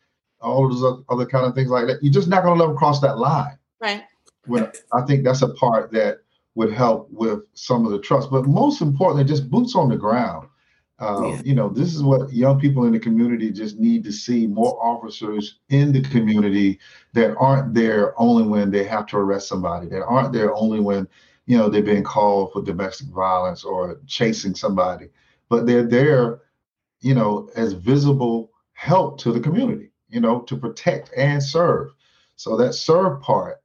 [0.41, 2.01] all those other kind of things like that.
[2.01, 3.57] You're just not going to let them cross that line.
[3.81, 4.03] Right.
[4.45, 6.19] When I think that's a part that
[6.55, 10.47] would help with some of the trust, but most importantly, just boots on the ground.
[10.99, 11.41] Um, yeah.
[11.45, 14.77] You know, this is what young people in the community just need to see more
[14.83, 16.79] officers in the community
[17.13, 21.07] that aren't there only when they have to arrest somebody, that aren't there only when,
[21.45, 25.07] you know, they're being called for domestic violence or chasing somebody,
[25.47, 26.41] but they're there,
[26.99, 31.91] you know, as visible help to the community, you know, to protect and serve.
[32.35, 33.61] So that serve part,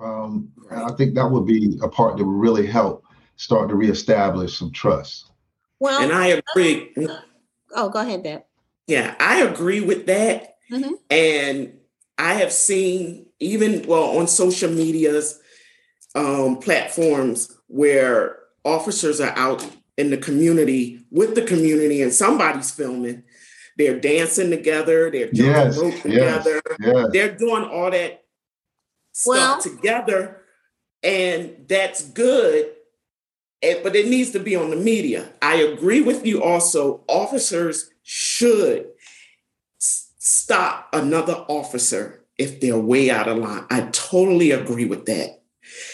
[0.00, 3.04] um, I think that would be a part that would really help
[3.36, 5.30] start to reestablish some trust.
[5.80, 6.94] Well, and I agree.
[7.74, 8.42] Oh, go ahead, Deb.
[8.86, 10.56] Yeah, I agree with that.
[10.70, 10.94] Mm-hmm.
[11.10, 11.78] And
[12.18, 15.40] I have seen even well on social medias
[16.14, 23.22] um, platforms where officers are out in the community with the community and somebody's filming.
[23.76, 25.10] They're dancing together.
[25.10, 26.60] They're jumping yes, rope together.
[26.80, 27.06] Yes, yes.
[27.12, 28.24] They're doing all that
[29.26, 30.42] well, stuff together,
[31.02, 32.72] and that's good
[33.60, 35.28] but it needs to be on the media.
[35.42, 37.02] I agree with you also.
[37.08, 38.86] Officers should
[39.80, 43.64] s- stop another officer if they're way out of line.
[43.70, 45.42] I totally agree with that.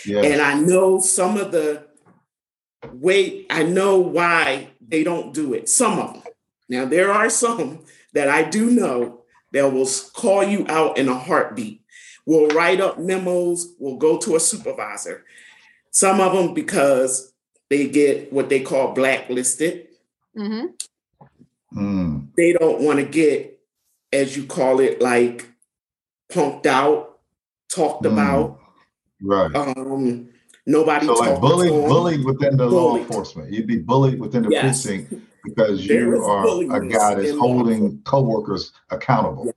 [0.05, 0.25] Yes.
[0.27, 1.87] And I know some of the
[2.93, 5.69] way, I know why they don't do it.
[5.69, 6.23] Some of them.
[6.69, 11.15] Now, there are some that I do know that will call you out in a
[11.19, 11.83] heartbeat,
[12.27, 15.25] will write up memos, will go to a supervisor.
[15.91, 17.33] Some of them because
[17.71, 19.89] they get what they call blacklisted.
[20.37, 21.79] Mm-hmm.
[21.79, 22.29] Mm.
[22.37, 23.61] They don't want to get,
[24.13, 25.49] as you call it, like
[26.31, 27.19] punked out,
[27.69, 28.13] talked mm.
[28.13, 28.61] about.
[29.23, 29.55] Right.
[29.55, 30.29] Um,
[30.67, 31.07] nobody.
[31.07, 32.73] So like bullied, bullied within the bullied.
[32.73, 33.53] law enforcement.
[33.53, 34.63] You'd be bullied within the yes.
[34.63, 39.55] precinct because you are a guy that's holding coworkers accountable.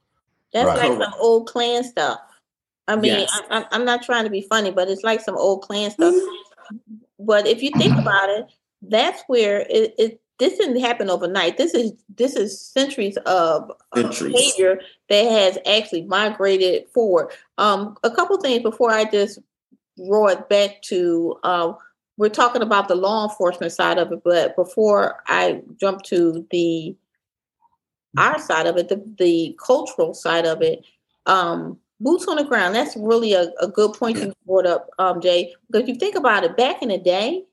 [0.53, 0.89] That's right.
[0.89, 2.19] like some old Klan stuff.
[2.87, 3.41] I mean, yes.
[3.49, 6.13] I, am not trying to be funny, but it's like some old Klan stuff.
[6.13, 6.95] Mm-hmm.
[7.19, 8.45] But if you think about it,
[8.81, 11.57] that's where it, it this didn't happen overnight.
[11.57, 17.31] This is this is centuries of uh, behavior that has actually migrated forward.
[17.57, 19.39] Um, a couple things before I just
[19.97, 21.73] roll it back to uh,
[22.17, 26.95] we're talking about the law enforcement side of it, but before I jump to the
[28.17, 30.83] our side of it, the, the cultural side of it,
[31.27, 32.75] um, boots on the ground.
[32.75, 35.53] That's really a, a good point you brought up, um, Jay.
[35.67, 37.43] Because if you think about it, back in the day,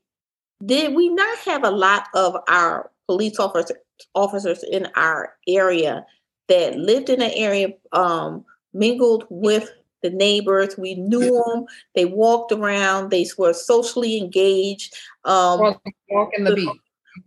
[0.65, 3.77] did we not have a lot of our police officers
[4.13, 6.05] officers in our area
[6.47, 10.77] that lived in the area, um, mingled with the neighbors.
[10.77, 11.65] We knew them.
[11.95, 13.09] They walked around.
[13.09, 14.93] They were socially engaged.
[15.23, 15.77] Um,
[16.09, 16.69] walking the beat.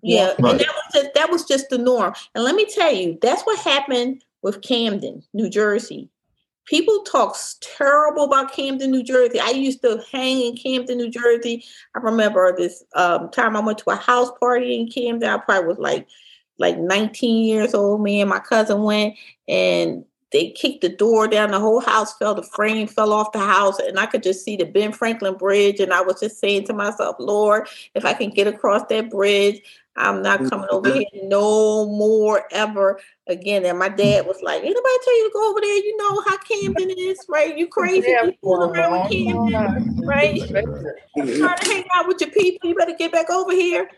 [0.03, 0.53] Yeah, right.
[0.53, 2.13] and that was just that was just the norm.
[2.35, 6.11] And let me tell you, that's what happened with Camden, New Jersey
[6.69, 9.41] people talk terrible about Camden, New Jersey.
[9.41, 11.65] I used to hang in Camden, New Jersey.
[11.95, 15.29] I remember this um, time I went to a house party in Camden.
[15.29, 16.07] I probably was like
[16.59, 18.03] like 19 years old.
[18.03, 19.15] Me and my cousin went,
[19.47, 21.53] and they kicked the door down.
[21.53, 22.35] The whole house fell.
[22.35, 25.81] The frame fell off the house, and I could just see the Ben Franklin Bridge.
[25.81, 29.63] And I was just saying to myself, Lord, if I can get across that bridge,
[29.99, 33.67] I'm not mm, coming over here no more ever again.
[33.67, 35.77] And my dad was like, Anybody tell you to go over there?
[35.77, 37.57] You know how Camden is, right?
[37.57, 40.41] You crazy yeah, people around with Camden, right?
[41.17, 43.91] You trying to hang out with your people, you better get back over here.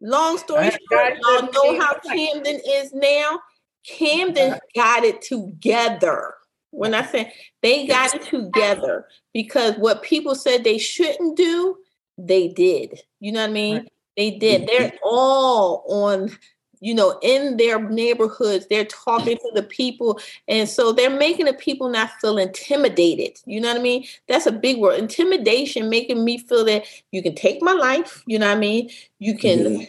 [0.00, 3.40] Long story short, y'all know how Camden is now.
[3.88, 6.34] Camden got it together.
[6.70, 11.78] When I say they got it together, because what people said they shouldn't do,
[12.18, 13.00] they did.
[13.20, 13.88] You know what I mean?
[14.16, 14.66] They did.
[14.66, 16.36] They're all on
[16.80, 20.20] you know, in their neighborhoods, they're talking to the people.
[20.46, 23.40] And so they're making the people not feel intimidated.
[23.44, 24.06] You know what I mean?
[24.28, 24.98] That's a big word.
[24.98, 28.22] Intimidation, making me feel that you can take my life.
[28.26, 28.90] You know what I mean?
[29.18, 29.84] You can mm-hmm.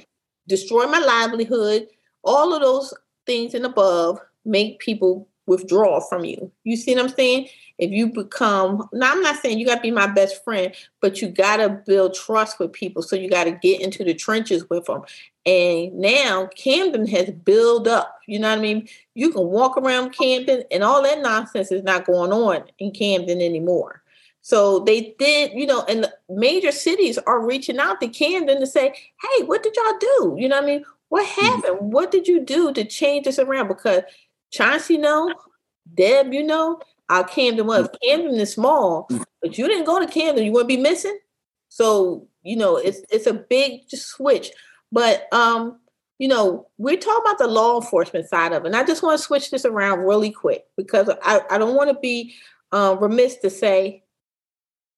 [0.48, 1.88] destroy my livelihood.
[2.24, 2.94] All of those
[3.26, 6.52] things and above make people withdraw from you.
[6.64, 7.48] You see what I'm saying?
[7.80, 11.22] If you become, now I'm not saying you got to be my best friend, but
[11.22, 13.02] you got to build trust with people.
[13.02, 15.04] So you got to get into the trenches with them.
[15.46, 18.20] And now Camden has built up.
[18.28, 18.88] You know what I mean?
[19.16, 23.42] You can walk around Camden and all that nonsense is not going on in Camden
[23.42, 24.02] anymore.
[24.42, 28.68] So they did, you know, and the major cities are reaching out to Camden to
[28.68, 30.36] say, hey, what did y'all do?
[30.40, 30.86] You know what I mean?
[31.10, 31.46] What mm-hmm.
[31.46, 31.76] happened?
[31.80, 31.92] Mm-hmm.
[31.92, 33.68] What did you do to change this around?
[33.68, 34.04] Because
[34.52, 35.34] Chauncey know,
[35.94, 36.80] Deb, you know,
[37.10, 37.88] our Camden was.
[37.88, 37.96] Mm.
[38.04, 39.08] Camden is small,
[39.42, 40.46] but you didn't go to Camden.
[40.46, 41.18] You wouldn't be missing.
[41.70, 44.52] So, you know, it's it's a big switch.
[44.92, 45.80] But um,
[46.20, 48.68] you know, we're talking about the law enforcement side of it.
[48.68, 51.90] And I just want to switch this around really quick because I, I don't want
[51.90, 52.34] to be
[52.72, 54.04] uh, remiss to say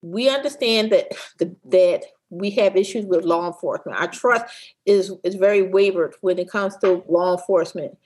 [0.02, 4.00] we understand that the, that we have issues with law enforcement.
[4.00, 4.46] Our trust
[4.86, 7.98] is is very wavered when it comes to law enforcement.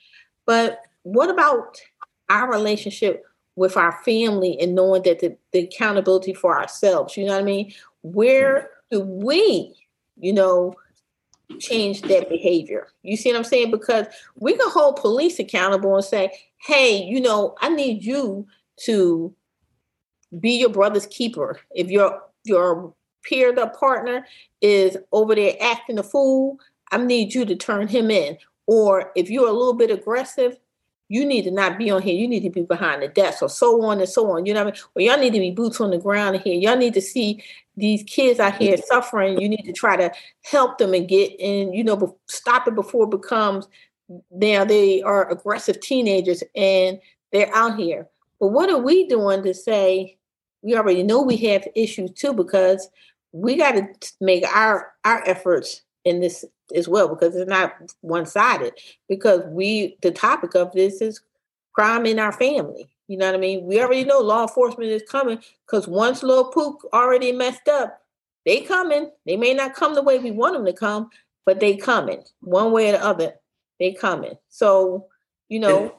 [0.46, 1.78] But what about
[2.30, 3.24] our relationship
[3.56, 7.16] with our family and knowing that the, the accountability for ourselves?
[7.16, 7.74] You know what I mean?
[8.02, 8.98] Where mm-hmm.
[8.98, 9.76] do we,
[10.18, 10.74] you know,
[11.60, 12.88] change that behavior?
[13.04, 13.72] You see what I'm saying?
[13.72, 16.32] Because we can hold police accountable and say,
[16.66, 18.48] hey, you know, I need you
[18.86, 19.34] to
[20.40, 21.60] be your brother's keeper.
[21.76, 24.26] If your your peer the partner
[24.62, 26.60] is over there acting a fool,
[26.92, 28.38] I need you to turn him in.
[28.66, 30.58] Or if you're a little bit aggressive,
[31.10, 32.16] you need to not be on here.
[32.16, 34.46] You need to be behind the desk, or so on and so on.
[34.46, 34.84] You know what I mean?
[34.96, 36.56] Or y'all need to be boots on the ground here.
[36.56, 37.44] Y'all need to see
[37.76, 39.40] these kids out here suffering.
[39.40, 40.12] You need to try to
[40.44, 43.68] help them and get and You know, stop it before it becomes
[44.32, 47.00] now they are aggressive teenagers and
[47.32, 48.08] they're out here.
[48.40, 50.18] But what are we doing to say
[50.62, 52.90] we already know we have issues too because
[53.32, 53.88] we got to
[54.22, 58.74] make our our efforts in this as well because it's not one sided.
[59.08, 61.22] Because we, the topic of this is
[61.74, 62.90] crime in our family.
[63.08, 63.66] You know what I mean?
[63.66, 68.00] We already know law enforcement is coming because once little Pook already messed up,
[68.46, 69.12] they coming.
[69.26, 71.10] They may not come the way we want them to come,
[71.46, 73.34] but they coming one way or the other.
[73.80, 74.36] They coming.
[74.50, 75.08] So
[75.50, 75.94] you know,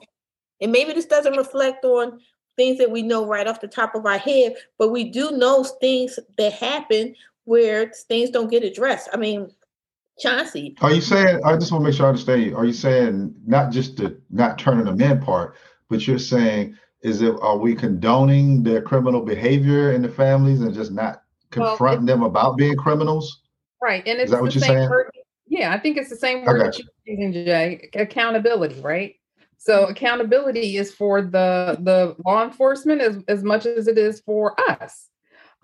[0.61, 2.21] and maybe this doesn't reflect on
[2.57, 5.63] things that we know right off the top of our head, but we do know
[5.63, 7.15] things that happen
[7.45, 9.09] where things don't get addressed.
[9.13, 9.51] I mean,
[10.19, 10.77] Chauncey.
[10.81, 11.41] Are you saying?
[11.45, 12.57] I just want to make sure I understand you.
[12.57, 15.57] Are you saying not just the not turning them in part,
[15.89, 20.73] but you're saying is it are we condoning their criminal behavior in the families and
[20.73, 23.43] just not confronting well, them about being criminals?
[23.83, 24.89] Right, and it's is that what you're saying?
[24.89, 25.11] Word,
[25.47, 27.91] yeah, I think it's the same word that you're using, Jay.
[27.95, 29.17] Accountability, right?
[29.59, 34.59] So accountability is for the the law enforcement as, as much as it is for
[34.71, 35.09] us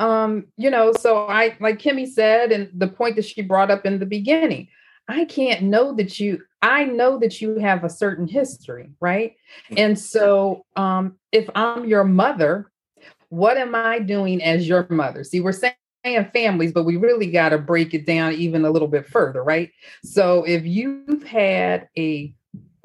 [0.00, 3.84] um, you know, so I, like Kimmy said, and the point that she brought up
[3.84, 4.68] in the beginning,
[5.06, 9.36] I can't know that you, I know that you have a certain history, right?
[9.66, 9.74] Mm-hmm.
[9.76, 12.70] And so um, if I'm your mother,
[13.28, 15.22] what am I doing as your mother?
[15.22, 15.74] See, we're saying
[16.32, 19.70] families, but we really got to break it down even a little bit further, right?
[20.02, 22.34] So if you've had a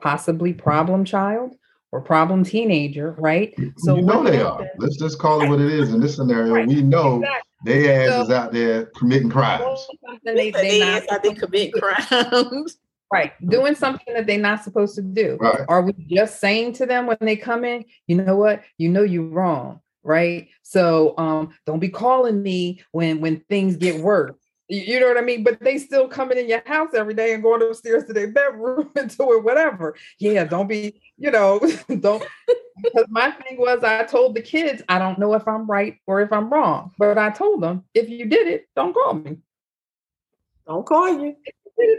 [0.01, 1.55] possibly problem child,
[1.95, 3.55] or problem teenager, right?
[3.77, 4.69] So you know they are.
[4.79, 6.55] Let's just call it what it is in this scenario.
[6.55, 6.67] Right.
[6.67, 7.51] We know exactly.
[7.63, 9.87] they ass so, is out there committing crimes.
[10.25, 12.77] They, they, not out there committing crimes.
[13.13, 15.37] Right, doing something that they're not supposed to do.
[15.39, 15.61] Right.
[15.69, 19.03] Are we just saying to them when they come in, you know what, you know
[19.03, 20.49] you're wrong, right?
[20.63, 24.35] So um, don't be calling me when when things get worse
[24.67, 25.43] you know what I mean?
[25.43, 28.89] But they still coming in your house every day and going upstairs to their bedroom
[28.95, 29.95] and doing whatever.
[30.19, 31.59] Yeah, don't be, you know,
[31.99, 32.23] don't.
[32.81, 36.21] because my thing was, I told the kids, I don't know if I'm right or
[36.21, 39.37] if I'm wrong, but I told them, if you did it, don't call me.
[40.67, 41.35] Don't call you.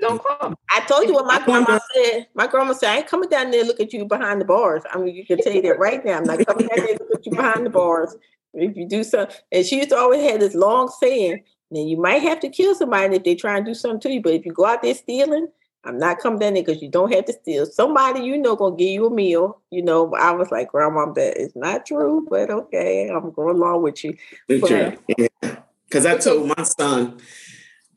[0.01, 0.57] Don't call me.
[0.75, 2.27] I told you what my grandma said.
[2.35, 4.83] My grandma said, I ain't coming down there look at you behind the bars.
[4.93, 6.19] I mean, you can tell you that right now.
[6.19, 8.17] I'm not coming down there look at you behind the bars.
[8.55, 11.97] If you do something, and she used to always have this long saying, now you
[11.97, 14.47] might have to kill somebody if they try and do something to you, but if
[14.47, 15.49] you go out there stealing,
[15.85, 17.67] I'm not coming down there because you don't have to steal.
[17.67, 19.61] Somebody you know gonna give you a meal.
[19.71, 23.83] You know, I was like, Grandma, that is not true, but okay, I'm going along
[23.83, 24.17] with you.
[24.49, 25.57] But, yeah.
[25.89, 27.19] Because I told my son,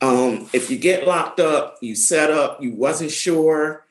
[0.00, 3.84] um, if you get locked up, you set up, you wasn't sure,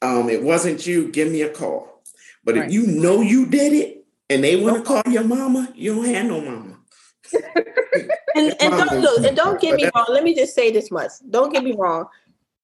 [0.00, 2.02] um, it wasn't you, give me a call.
[2.44, 2.66] But right.
[2.66, 6.06] if you know you did it and they want to call your mama, you don't
[6.06, 6.78] have no mama
[8.34, 10.06] and, and don't look, and don't get me wrong.
[10.08, 11.12] Let me just say this much.
[11.30, 12.06] Don't get me wrong.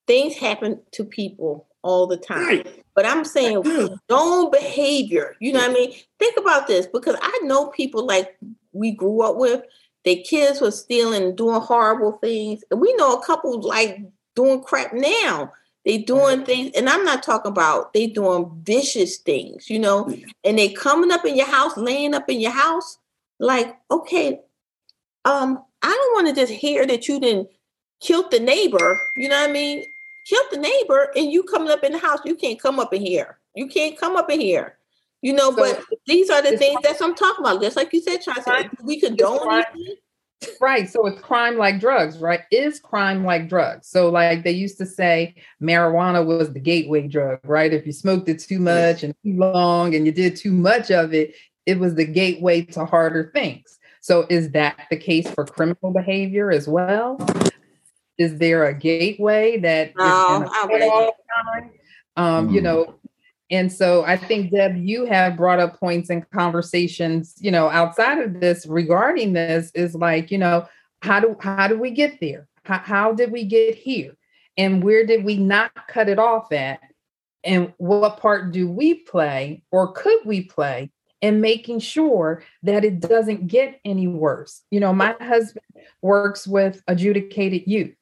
[0.06, 2.46] Things happen to people all the time.
[2.46, 2.84] Right.
[2.94, 5.36] But I'm saying condone behavior.
[5.40, 5.94] You know what I mean?
[6.18, 8.36] Think about this because I know people like
[8.72, 9.62] we grew up with,
[10.04, 12.62] their kids were stealing, doing horrible things.
[12.70, 14.00] And we know a couple like
[14.34, 15.52] doing crap now.
[15.84, 20.10] They doing things, and I'm not talking about they doing vicious things, you know,
[20.42, 22.96] and they coming up in your house, laying up in your house.
[23.38, 24.40] Like, okay,
[25.24, 27.48] um, I don't want to just hear that you didn't
[28.00, 29.84] kill the neighbor, you know what I mean?
[30.26, 33.02] Kill the neighbor and you coming up in the house, you can't come up in
[33.02, 33.38] here.
[33.54, 34.76] You can't come up in here.
[35.22, 37.62] You know, so, but these are the things that I'm talking about.
[37.62, 39.64] Just like you said, Chauncey, we condone
[40.60, 40.88] Right.
[40.88, 42.40] So it's crime like drugs, right?
[42.50, 43.88] Is crime like drugs.
[43.88, 47.72] So, like they used to say, marijuana was the gateway drug, right?
[47.72, 51.14] If you smoked it too much and too long and you did too much of
[51.14, 51.34] it,
[51.66, 53.78] it was the gateway to harder things.
[54.04, 57.16] So, is that the case for criminal behavior as well?
[58.18, 60.50] Is there a gateway that no, is
[62.14, 62.52] um, mm.
[62.52, 62.96] you know,
[63.50, 68.18] and so I think Deb, you have brought up points and conversations, you know, outside
[68.18, 70.68] of this regarding this is like, you know,
[71.00, 72.46] how do how do we get there?
[72.64, 74.12] How, how did we get here?
[74.58, 76.80] And where did we not cut it off at?
[77.42, 80.90] And what part do we play or could we play
[81.24, 84.62] in making sure that it doesn't get any worse?
[84.70, 85.64] You know, my husband
[86.02, 87.94] works with adjudicated youth.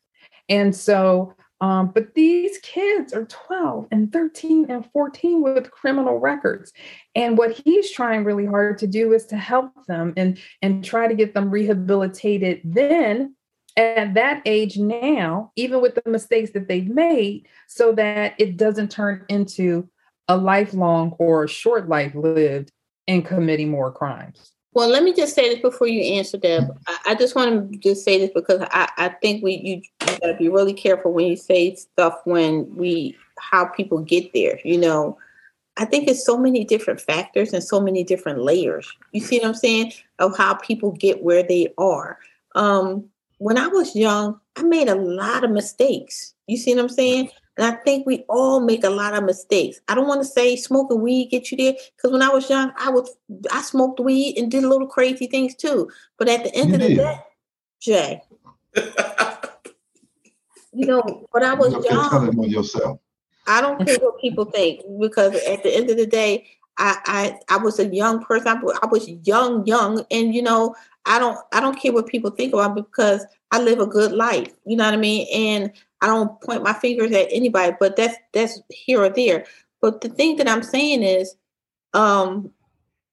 [0.48, 6.72] And so um, but these kids are 12 and 13 and 14 with criminal records.
[7.14, 11.06] And what he's trying really hard to do is to help them and, and try
[11.06, 13.36] to get them rehabilitated then
[13.76, 18.90] at that age now, even with the mistakes that they've made, so that it doesn't
[18.90, 19.88] turn into
[20.26, 22.72] a lifelong or a short life lived
[23.06, 24.52] in committing more crimes.
[24.74, 26.64] Well, let me just say this before you answer, Deb.
[26.86, 30.18] I, I just want to just say this because I, I think we you, you
[30.18, 34.58] got to be really careful when you say stuff when we how people get there.
[34.64, 35.18] You know,
[35.76, 38.90] I think it's so many different factors and so many different layers.
[39.12, 42.18] You see what I'm saying of how people get where they are.
[42.54, 46.34] Um, when I was young, I made a lot of mistakes.
[46.46, 47.30] You see what I'm saying?
[47.56, 49.80] And I think we all make a lot of mistakes.
[49.88, 52.72] I don't want to say smoking weed get you there because when I was young,
[52.78, 53.14] I was
[53.52, 55.90] I smoked weed and did a little crazy things too.
[56.18, 56.90] But at the end you of did.
[56.90, 57.20] the day,
[57.80, 58.22] Jay,
[60.72, 62.98] you know, when I was young, on yourself.
[63.46, 66.46] I don't care what people think because at the end of the day,
[66.78, 68.48] I I, I was a young person.
[68.48, 70.74] I, I was young, young, and you know,
[71.04, 74.52] I don't I don't care what people think about because I live a good life.
[74.64, 75.26] You know what I mean?
[75.34, 75.72] And
[76.02, 79.46] I don't point my fingers at anybody, but that's that's here or there.
[79.80, 81.34] But the thing that I'm saying is,
[81.94, 82.50] um,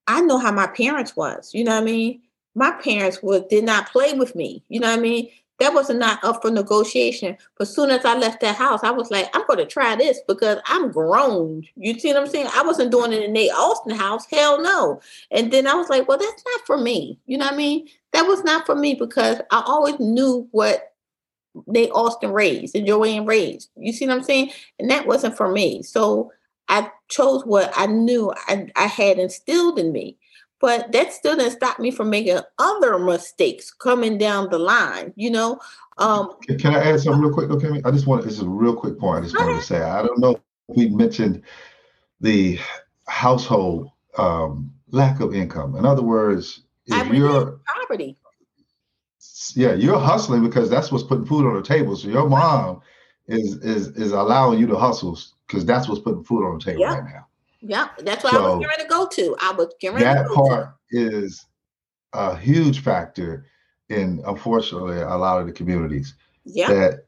[0.08, 1.54] I know how my parents was.
[1.54, 2.22] You know what I mean?
[2.56, 4.64] My parents would did not play with me.
[4.70, 5.30] You know what I mean?
[5.60, 7.38] That was not up for negotiation.
[7.58, 10.20] But soon as I left that house, I was like, I'm going to try this
[10.28, 11.64] because I'm grown.
[11.76, 12.48] You see what I'm saying?
[12.56, 14.26] I wasn't doing it in Nate Austin house.
[14.32, 15.02] Hell no.
[15.32, 17.20] And then I was like, well, that's not for me.
[17.28, 17.88] You know what I mean?
[18.14, 20.94] That was not for me because I always knew what
[21.68, 23.70] they Austin raised and Joanne raised.
[23.76, 24.52] You see what I'm saying?
[24.80, 25.84] And that wasn't for me.
[25.84, 26.32] So
[26.68, 30.18] I chose what I knew I, I had instilled in me.
[30.62, 35.32] But that still didn't stop me from making other mistakes coming down the line, you
[35.32, 35.60] know.
[35.98, 37.82] Um, can, can I add something real quick, okay?
[37.86, 39.20] I just want this is a real quick point.
[39.20, 41.44] I just wanted to say I don't know if we mentioned
[42.20, 42.60] the
[43.08, 45.78] household um, lack of income.
[45.78, 48.18] In other words, if you're poverty
[49.56, 51.96] yeah, you're hustling because that's what's putting food on the table.
[51.96, 52.82] So your mom
[53.28, 56.86] is is is allowing you to hustle because that's what's putting food on the table
[56.86, 57.28] right now.
[57.62, 59.36] Yeah, that's what so I was getting ready to go to.
[59.40, 60.06] I was getting ready.
[60.06, 61.18] that part to.
[61.18, 61.46] is
[62.14, 63.46] a huge factor
[63.90, 66.16] in unfortunately a lot of the communities.
[66.46, 67.06] Yeah, that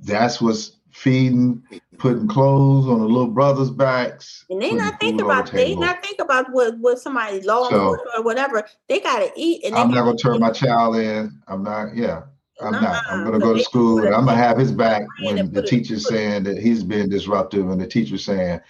[0.00, 1.62] that's what's feeding,
[1.98, 4.44] putting clothes on the little brothers' backs.
[4.50, 7.96] And they not think about the they not think about what what somebody law so,
[8.16, 8.64] or whatever.
[8.88, 9.64] They gotta eat.
[9.64, 11.40] And I'm not gonna turn my child in.
[11.48, 11.94] I'm not.
[11.94, 12.22] Yeah.
[12.60, 13.04] I'm not.
[13.08, 16.44] I'm gonna go to school and I'm gonna have his back when the teacher's saying
[16.44, 18.60] that he's being disruptive and the teacher's saying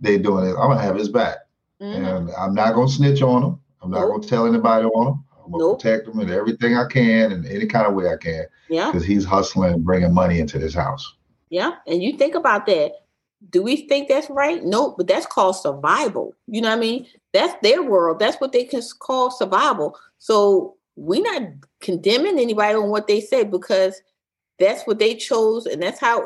[0.00, 0.50] they're doing it.
[0.50, 1.38] I'm gonna have his back,
[1.80, 2.04] mm-hmm.
[2.04, 3.60] and I'm not gonna snitch on him.
[3.82, 4.10] I'm not nope.
[4.10, 5.24] gonna tell anybody on him.
[5.44, 5.80] I'm gonna nope.
[5.80, 8.44] protect him in everything I can and any kind of way I can.
[8.68, 8.90] Yeah.
[8.90, 11.14] Because he's hustling bringing money into this house.
[11.50, 11.72] Yeah.
[11.86, 12.92] And you think about that.
[13.50, 14.64] Do we think that's right?
[14.64, 16.34] No, but that's called survival.
[16.46, 17.06] You know what I mean?
[17.32, 18.18] That's their world.
[18.18, 19.96] That's what they can call survival.
[20.18, 24.02] So we're not condemning anybody on what they say because
[24.58, 26.24] that's what they chose and that's how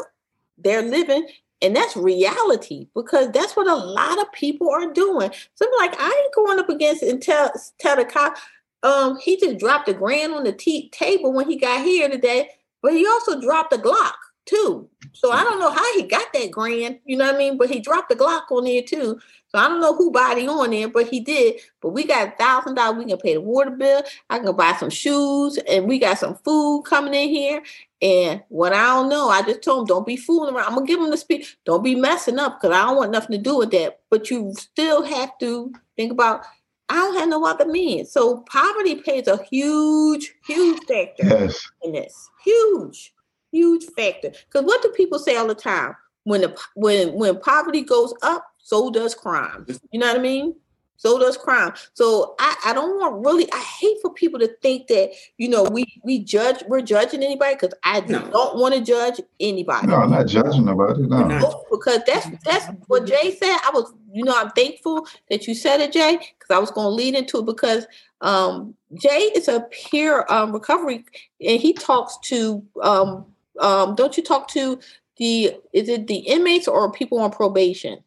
[0.57, 1.29] they're living.
[1.61, 5.31] And that's reality because that's what a lot of people are doing.
[5.55, 8.37] So I'm like, I ain't going up against and tell tell the cop,
[8.83, 12.51] um, he just dropped a grand on the t- table when he got here today,
[12.83, 14.13] but he also dropped a Glock.
[14.47, 14.89] Too.
[15.13, 17.59] So I don't know how he got that grand, you know what I mean?
[17.59, 19.21] But he dropped the Glock on there too.
[19.49, 21.61] So I don't know who body on there, but he did.
[21.83, 22.99] But we got a thousand dollars.
[22.99, 24.03] We can pay the water bill.
[24.31, 27.63] I can buy some shoes, and we got some food coming in here.
[28.01, 30.67] And what I don't know, I just told him, don't be fooling around.
[30.67, 31.47] I'm gonna give him the speed.
[31.67, 34.01] Don't be messing up because I don't want nothing to do with that.
[34.11, 36.45] But you still have to think about.
[36.89, 38.11] I don't have no other means.
[38.11, 41.67] So poverty plays a huge, huge factor Yes.
[41.83, 42.29] in this.
[42.45, 43.15] Huge,
[43.53, 44.31] huge factor.
[44.31, 45.95] Because what do people say all the time?
[46.25, 49.67] When the when when poverty goes up, so does crime.
[49.91, 50.55] You know what I mean?
[50.97, 51.73] So does crime.
[51.95, 55.65] So I, I don't want really I hate for people to think that you know
[55.65, 58.21] we we judge we're judging anybody because I No.
[58.31, 59.89] don't want to judge anybody.
[59.89, 61.03] No, I'm not judging nobody.
[61.03, 61.65] We're No.
[61.73, 63.59] Because that's that's what Jay said.
[63.65, 66.85] I was, you know, I'm thankful that you said it, Jay, because I was going
[66.87, 67.85] to lead into it because
[68.21, 71.05] um, Jay is a peer um, recovery,
[71.41, 72.65] and he talks to.
[72.81, 73.27] Um,
[73.61, 74.81] um, don't you talk to
[75.17, 75.57] the?
[75.73, 78.03] Is it the inmates or people on probation?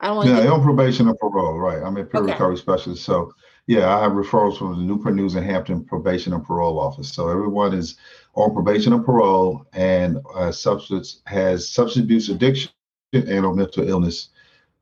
[0.00, 1.82] I don't Yeah, on probation or parole, right?
[1.82, 2.32] I'm a peer Okay.
[2.32, 3.04] recovery specialist.
[3.04, 3.32] So
[3.66, 7.10] yeah, I have referrals from the Newport News and Hampton Probation and Parole Office.
[7.10, 7.96] So everyone is
[8.34, 12.70] on probation and parole and uh, substance has substance abuse addiction
[13.12, 14.28] and or mental illness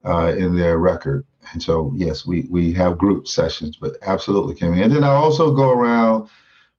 [0.05, 1.25] uh, in their record.
[1.53, 4.83] And so yes, we we have group sessions, but absolutely, Kimmy.
[4.83, 6.29] And then I also go around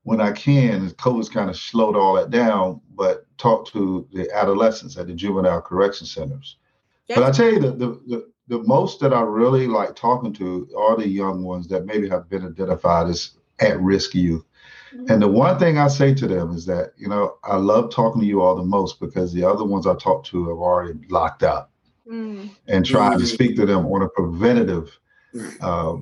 [0.04, 0.90] when I can.
[0.92, 5.62] COVID's kind of slowed all that down, but talk to the adolescents at the juvenile
[5.62, 6.58] correction centers.
[7.10, 10.68] But I tell you, the, the the the most that I really like talking to
[10.78, 14.44] are the young ones that maybe have been identified as at risk youth.
[15.10, 18.22] And the one thing I say to them is that, you know, I love talking
[18.22, 21.44] to you all the most because the other ones I talk to have already locked
[21.44, 21.72] up
[22.10, 22.50] Mm.
[22.68, 23.34] and trying to Mhm.
[23.34, 25.00] speak to them on a preventative
[25.62, 25.96] uh,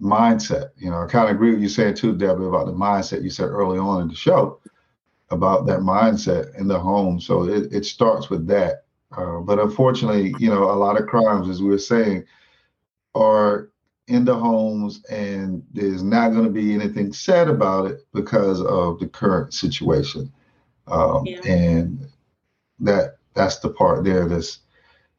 [0.00, 0.70] mindset.
[0.76, 3.30] You know, I kind of agree with you saying too, Debbie, about the mindset you
[3.30, 4.60] said early on in the show
[5.30, 7.20] about that mindset in the home.
[7.20, 8.84] So it, it starts with that.
[9.16, 12.24] Uh, but unfortunately, you know, a lot of crimes, as we were saying,
[13.14, 13.70] are
[14.06, 18.98] in the homes, and there's not going to be anything said about it because of
[18.98, 20.32] the current situation.
[20.86, 21.40] Um, Yeah.
[21.46, 22.06] And
[22.80, 24.60] that that's the part there that's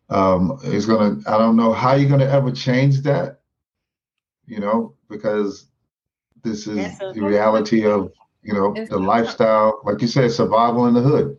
[0.10, 1.30] um, is going to.
[1.30, 3.41] I don't know how you're going to ever change that.
[4.48, 5.68] You know, because
[6.44, 8.12] this is That's a- the reality of
[8.44, 11.38] you know the lifestyle, like you said, survival in the hood.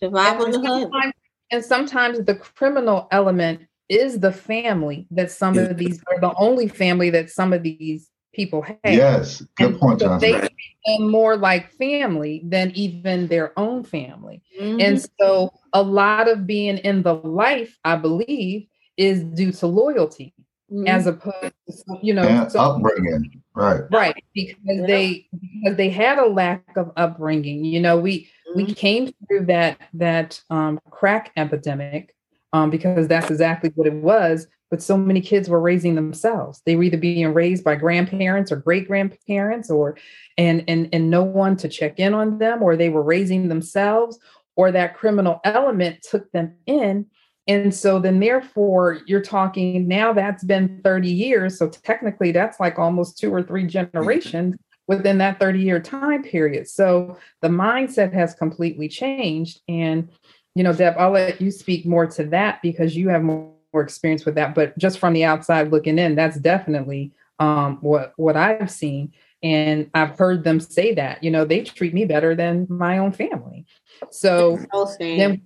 [0.00, 0.82] Survival in and, the hood.
[0.82, 1.14] sometimes,
[1.50, 6.68] and sometimes the criminal element is the family that some of these are the only
[6.68, 8.78] family that some of these people have.
[8.84, 10.30] Yes, good And point, so Johnson.
[10.32, 14.42] they treat more like family than even their own family.
[14.60, 14.80] Mhm.
[14.80, 20.34] And so a lot of being in the life, I believe, is due to loyalty
[20.72, 20.88] Mhm.
[20.88, 23.82] as opposed to, you know, and so- upbringing, right?
[23.90, 24.86] right because Yeah.
[24.86, 25.26] they
[25.60, 28.76] because they had a lack of upbringing you know we we Mhm.
[28.76, 32.14] came through that that um, crack epidemic
[32.54, 36.76] um, because that's exactly what it was but so many kids were raising themselves they
[36.76, 39.96] were either being raised by grandparents or great grandparents or
[40.38, 44.18] and and and no one to check in on them or they were raising themselves
[44.56, 47.04] or that criminal element took them in
[47.48, 52.78] and so then therefore you're talking now that's been 30 years so technically that's like
[52.78, 54.56] almost two or three generations
[54.88, 56.68] within that 30 year time period.
[56.68, 60.08] So the mindset has completely changed and
[60.54, 63.82] you know deb i'll let you speak more to that because you have more, more
[63.82, 68.36] experience with that but just from the outside looking in that's definitely um, what what
[68.36, 69.12] i've seen
[69.42, 73.12] and i've heard them say that you know they treat me better than my own
[73.12, 73.64] family.
[74.10, 75.42] So So then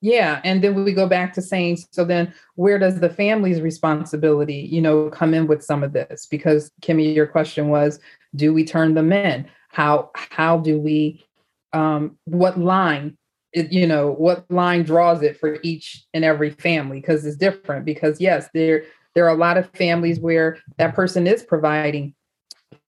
[0.00, 4.68] yeah and then we go back to saying so then where does the family's responsibility
[4.70, 6.26] you know come in with some of this?
[6.26, 8.00] Because kimmy your question was
[8.34, 9.48] do we turn them in?
[9.70, 11.24] How how do we
[11.72, 13.16] um what line
[13.54, 17.00] you know what line draws it for each and every family?
[17.00, 18.84] Because it's different because yes there
[19.14, 22.14] there are a lot of families where that person is providing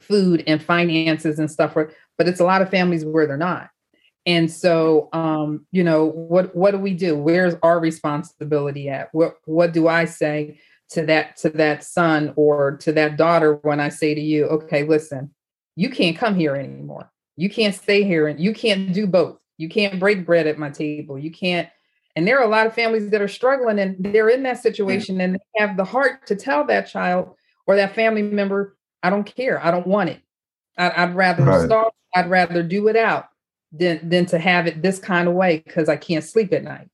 [0.01, 3.71] food and finances and stuff for but it's a lot of families where they're not
[4.27, 7.17] and so um you know what what do we do?
[7.17, 9.09] Where's our responsibility at?
[9.13, 10.61] What what do i say
[10.91, 14.83] to that to that son or to that daughter when i say to you okay
[14.83, 15.31] listen
[15.77, 17.11] you can't come here anymore.
[17.37, 19.39] You can't stay here and you can't do both.
[19.57, 21.19] You can't break bread at my table.
[21.19, 21.69] You can't
[22.17, 25.21] and there are a lot of families that are struggling and they're in that situation
[25.21, 29.25] and they have the heart to tell that child or that family member i don't
[29.25, 29.65] care.
[29.65, 30.21] I don't want it.
[30.77, 31.65] I'd, I'd rather Right.
[31.65, 31.93] starve.
[32.15, 33.30] I'd rather do it out
[33.73, 36.89] than than to have it this kind of way because I can't sleep at night.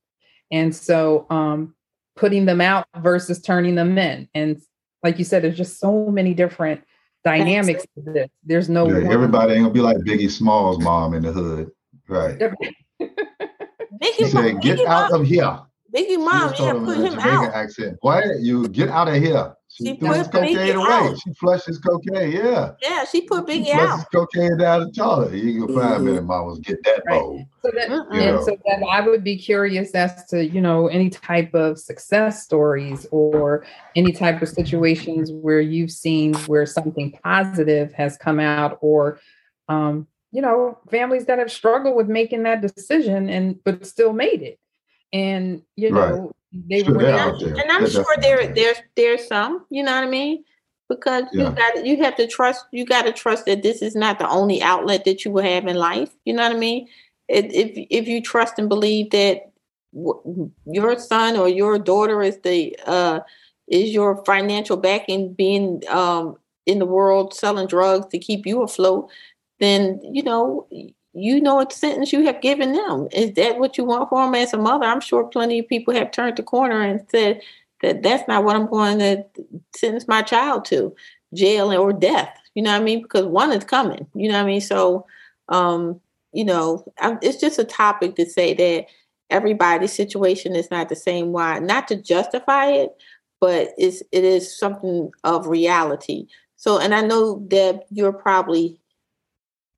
[0.51, 1.75] And so um
[2.15, 4.27] putting them out versus turning them in.
[4.33, 4.61] And
[5.03, 6.83] like you said, there's just so many different
[7.23, 8.29] dynamics to this.
[8.43, 11.71] There's no Yeah, everybody ain't gonna be like Biggie Smalls' mom in the hood,
[12.07, 12.39] right?
[12.39, 15.59] Biggie, She said, "Get Biggie out mom, of here."
[15.95, 17.53] Biggie mom, just yeah, told put him Jamaican out.
[17.53, 17.97] accent.
[18.01, 18.39] What?
[18.39, 19.53] You get out of here.
[19.77, 20.87] She, She threw put Biggie cocaine away.
[20.89, 21.19] out.
[21.23, 22.31] She flushed his cocaine.
[22.31, 22.71] Yeah.
[22.81, 23.95] Yeah, she put She Biggie flushed out.
[23.97, 25.33] his cocaine down the toilet.
[25.35, 26.17] You can find me Mhm.
[26.17, 27.19] and mama's get that Right.
[27.21, 27.45] bowl.
[27.63, 27.89] So that.
[27.91, 28.41] And know.
[28.41, 33.05] so that I would be curious as to you know any type of success stories
[33.11, 33.65] or
[33.95, 39.19] any type of situations where you've seen where something positive has come out or
[39.69, 44.41] um, you know families that have struggled with making that decision and but still made
[44.41, 44.59] it
[45.13, 46.09] and you Right.
[46.09, 47.53] know they Sure, were they're out there.
[47.61, 48.53] And I'm They're sure there there.
[48.55, 50.43] there's there's some, you know what I mean?
[50.89, 51.49] Because Yeah.
[51.49, 54.29] you got you have to trust you got to trust that this is not the
[54.29, 56.11] only outlet that you will have in life.
[56.25, 56.87] You know what I mean?
[57.27, 59.51] If if, if you trust and believe that
[59.93, 63.19] w- your son or your daughter is the uh
[63.67, 69.09] is your financial backing being um in the world selling drugs to keep you afloat,
[69.59, 70.67] then you know
[71.17, 73.07] you know what sentence you have given them.
[73.11, 74.85] Is that what you want for them as a mother?
[74.85, 77.41] I'm sure plenty of people have turned the corner and said
[77.81, 79.25] that that's not what I'm going to
[79.75, 80.95] sentence my child to,
[81.33, 82.37] jail or death.
[82.53, 83.01] You know what I mean?
[83.01, 84.05] Because one is coming.
[84.13, 84.61] You know what I mean?
[84.61, 85.07] So,
[85.49, 85.99] um,
[86.33, 88.85] you know, I, it's just a topic to say that
[89.31, 91.31] everybody's situation is not the same.
[91.31, 91.57] Why?
[91.57, 92.91] Not to justify it,
[93.41, 96.27] but it's it is something of reality.
[96.57, 98.79] So, and I know that you're probably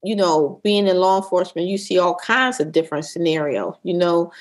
[0.04, 4.32] you know, being in law enforcement, you see all kinds of different scenarios, you know,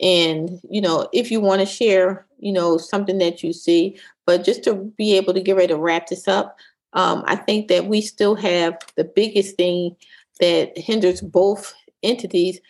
[0.00, 4.44] and you know, if you want to share, you know, something that you see, but
[4.44, 6.56] just to be able to get ready to wrap this up,
[6.92, 9.96] um, I think that we still have the biggest thing
[10.40, 12.60] that hinders both entities,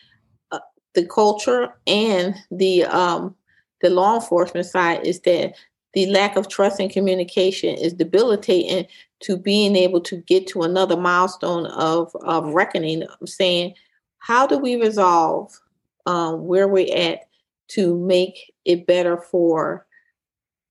[0.52, 0.60] uh,
[0.94, 3.34] the culture and the um,
[3.80, 5.54] the law enforcement side, is that
[5.94, 8.86] the lack of trust and communication is debilitating
[9.20, 13.74] to being able to get to another milestone of, of reckoning of saying
[14.18, 15.58] how do we resolve
[16.06, 17.28] um, where we're at
[17.68, 19.86] to make it better for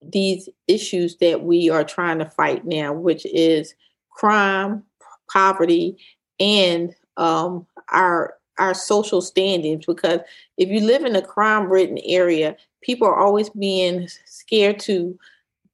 [0.01, 3.74] these issues that we are trying to fight now which is
[4.11, 4.84] crime
[5.32, 5.97] poverty
[6.39, 9.86] and um, our our social standings?
[9.86, 10.20] Because
[10.57, 15.17] if you live in a crime ridden area people are always being scared to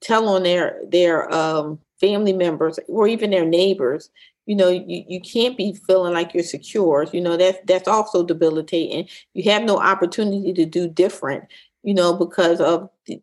[0.01, 4.10] tell on their their um, family members or even their neighbors.
[4.45, 7.08] You know you, you can't be feeling like you're secure.
[7.12, 9.08] You know that's that's also debilitating.
[9.34, 11.45] You have no opportunity to do different
[11.84, 13.22] you know because of the,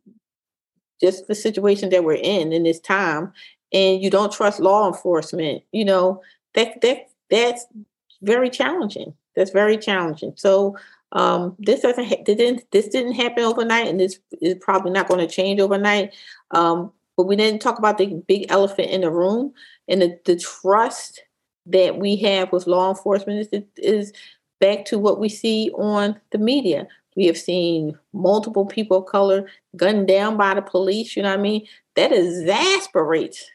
[1.01, 3.33] just the situation that we're in in this time.
[3.73, 6.23] And you don't trust law enforcement you know
[6.55, 7.67] that that that's
[8.23, 9.15] very challenging.
[9.37, 10.33] That's very challenging.
[10.37, 10.77] So
[11.13, 15.21] um, this doesn't ha- didn't this didn't happen overnight and this is probably not going
[15.21, 16.15] to change overnight
[16.53, 19.53] um, but we didn't talk about the big elephant in the room
[19.89, 21.23] and the, the trust
[21.67, 24.13] that we have with law enforcement is, is
[24.61, 26.87] back to what we see on the media.
[27.17, 31.17] We have seen multiple people of color gunned down by the police.
[31.17, 31.67] You know what I mean?
[31.97, 33.51] That exasperates,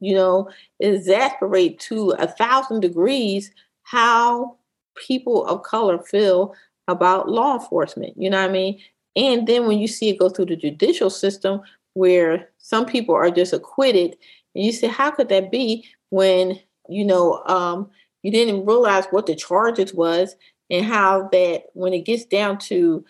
[0.00, 0.48] you know,
[0.80, 3.50] exasperate to a thousand degrees
[3.82, 4.56] how
[4.96, 6.54] people of color feel
[6.88, 8.14] about law enforcement.
[8.16, 8.80] You know what I mean?
[9.16, 11.60] And then when you see it go through the judicial system,
[11.94, 14.16] where some people are just acquitted,
[14.54, 16.58] and you say, how could that be when
[16.88, 17.90] you know um,
[18.22, 20.34] you didn't realize what the charges was,
[20.70, 23.04] and how that when it gets down to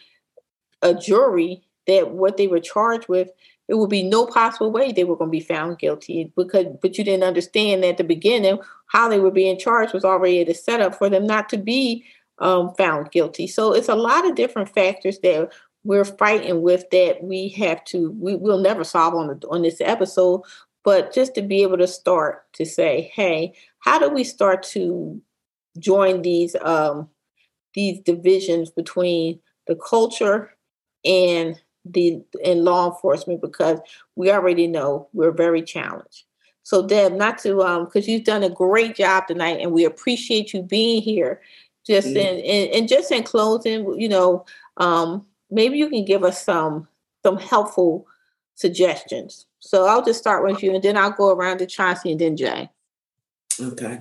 [0.82, 3.30] a jury, that what they were charged with,
[3.68, 6.98] it would be no possible way they were going to be found guilty because, but
[6.98, 8.58] you didn't understand at the beginning
[8.88, 12.04] how they were being charged was already the setup for them not to be
[12.38, 13.46] um, found guilty.
[13.46, 15.52] So it's a lot of different factors that
[15.84, 19.82] we're fighting with that we have to we will never solve on the, on this
[19.82, 20.40] episode
[20.82, 25.20] but just to be able to start to say hey how do we start to
[25.78, 27.06] join these um
[27.74, 30.56] these divisions between the culture
[31.04, 33.42] and the and law enforcement?
[33.42, 33.80] Because
[34.16, 36.24] we already know we're very challenged.
[36.62, 40.54] So deb not to um because you've done a great job tonight and we appreciate
[40.54, 41.42] you being here
[41.86, 42.16] just mm-hmm.
[42.16, 44.44] in, in and just in closing you know
[44.78, 46.88] um maybe you can give us some
[47.24, 48.06] some helpful
[48.54, 49.46] suggestions.
[49.60, 52.36] So I'll just start with you, and then I'll go around to Chauncey and then
[52.36, 52.70] Jay.
[53.60, 54.00] Okay.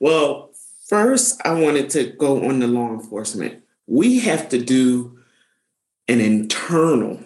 [0.00, 0.50] Well,
[0.86, 3.62] first, I wanted to go on the law enforcement.
[3.86, 5.18] We have to do
[6.08, 7.20] an internal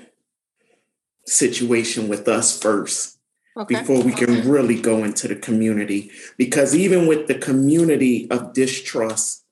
[1.25, 3.19] situation with us first
[3.57, 3.81] okay.
[3.81, 6.11] before we can really go into the community.
[6.37, 9.45] Because even with the community of distrust,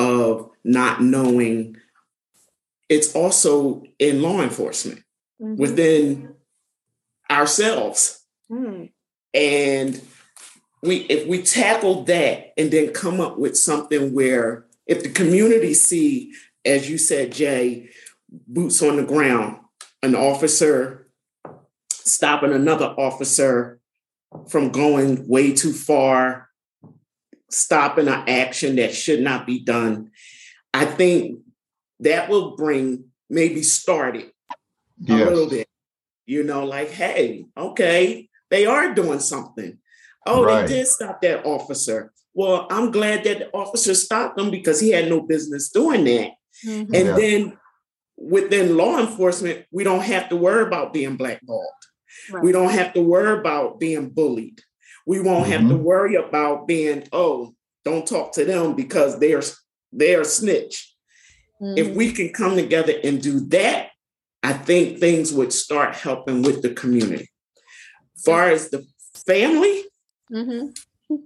[0.00, 1.76] of not knowing
[2.88, 5.02] it's also in law enforcement
[5.40, 5.56] mm-hmm.
[5.56, 6.34] within
[7.30, 8.24] ourselves.
[8.50, 8.90] Mm.
[9.32, 10.00] And
[10.82, 15.74] we if we tackle that and then come up with something where if the community
[15.74, 16.32] see
[16.64, 17.88] as you said, Jay,
[18.30, 19.58] boots on the ground,
[20.02, 21.06] an officer
[21.90, 23.80] stopping another officer
[24.48, 26.49] from going way too far,
[27.50, 30.10] stopping an action that should not be done.
[30.72, 31.40] I think
[32.00, 34.32] that will bring maybe start it
[35.00, 35.20] yes.
[35.20, 35.68] a little bit.
[36.26, 39.78] You know, like, hey, okay, they are doing something.
[40.26, 40.66] Oh, right.
[40.66, 42.12] they did stop that officer.
[42.34, 46.32] Well, I'm glad that the officer stopped them because he had no business doing that.
[46.64, 46.94] Mm-hmm.
[46.94, 47.16] And yeah.
[47.16, 47.58] then
[48.16, 51.66] within law enforcement, we don't have to worry about being blackballed.
[52.30, 52.44] Right.
[52.44, 54.60] We don't have to worry about being bullied.
[55.06, 55.52] We won't mm-hmm.
[55.52, 55.82] have to mm-hmm.
[55.82, 59.42] worry about being, oh, don't talk to them because they're
[59.92, 60.94] they're snitch.
[61.60, 61.78] Mm-hmm.
[61.78, 63.88] If we can come together and do that,
[64.42, 67.28] I think things would start helping with the community.
[68.24, 68.86] Far as the
[69.26, 69.84] family,
[70.32, 71.16] mm-hmm.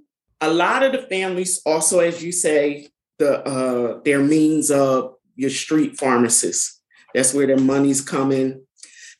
[0.40, 5.50] a lot of the families also, as you say, the uh, their means of your
[5.50, 6.80] street pharmacists.
[7.14, 8.64] That's where their money's coming.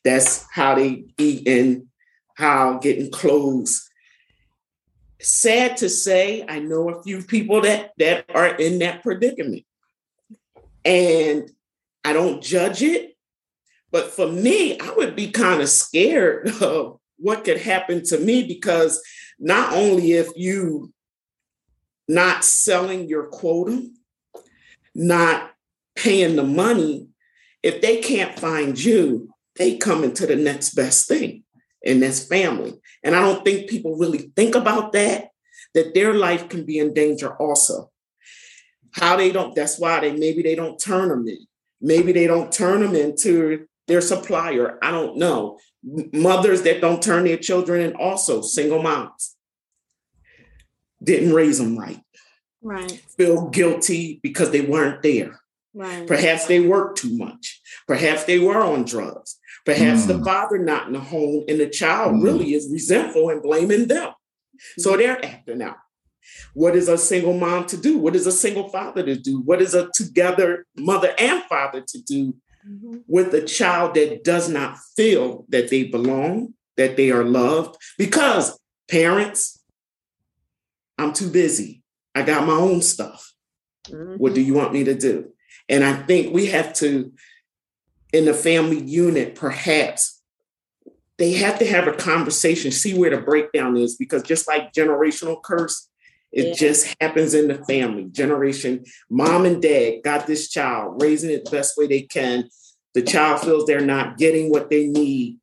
[0.02, 1.86] That's how they eat and
[2.36, 3.83] how getting clothes.
[5.24, 9.64] Sad to say, I know a few people that that are in that predicament.
[10.84, 11.50] And
[12.04, 13.16] I don't judge it,
[13.90, 18.46] but for me, I would be kind of scared of what could happen to me
[18.46, 19.00] because
[19.38, 20.92] not only if you
[22.06, 23.88] not selling your quota,
[24.94, 25.52] not
[25.96, 27.08] paying the money,
[27.62, 31.44] if they can't find you, they come into the next best thing,
[31.82, 32.74] and that's family.
[33.04, 35.28] And I don't think people really think about that,
[35.74, 37.90] that their life can be in danger also.
[38.92, 41.46] How they don't, that's why they maybe they don't turn them in.
[41.80, 44.78] Maybe they don't turn them into their supplier.
[44.82, 45.58] I don't know.
[45.82, 49.36] Mothers that don't turn their children in, also single moms,
[51.02, 52.00] didn't raise them right.
[52.62, 53.02] Right.
[53.18, 55.40] Feel guilty because they weren't there.
[55.74, 56.06] Right.
[56.06, 57.60] Perhaps they worked too much.
[57.86, 59.38] Perhaps they were on drugs.
[59.64, 60.06] Perhaps mm.
[60.08, 62.22] the father not in the home and the child mm.
[62.22, 64.12] really is resentful and blaming them.
[64.78, 64.98] So mm-hmm.
[64.98, 65.76] they're acting out.
[66.54, 67.98] What is a single mom to do?
[67.98, 69.40] What is a single father to do?
[69.40, 72.34] What is a together mother and father to do
[72.66, 72.98] mm-hmm.
[73.06, 77.76] with a child that does not feel that they belong, that they are loved?
[77.98, 78.58] Because
[78.88, 79.62] parents,
[80.98, 81.82] I'm too busy.
[82.14, 83.32] I got my own stuff.
[83.88, 84.14] Mm-hmm.
[84.14, 85.32] What do you want me to do?
[85.68, 87.12] And I think we have to,
[88.14, 90.22] in the family unit, perhaps
[91.18, 95.42] they have to have a conversation, see where the breakdown is, because just like generational
[95.42, 95.88] curse,
[96.30, 96.54] it yeah.
[96.54, 98.04] just happens in the family.
[98.04, 102.48] Generation, mom and dad got this child, raising it the best way they can.
[102.94, 105.38] The child feels they're not getting what they need.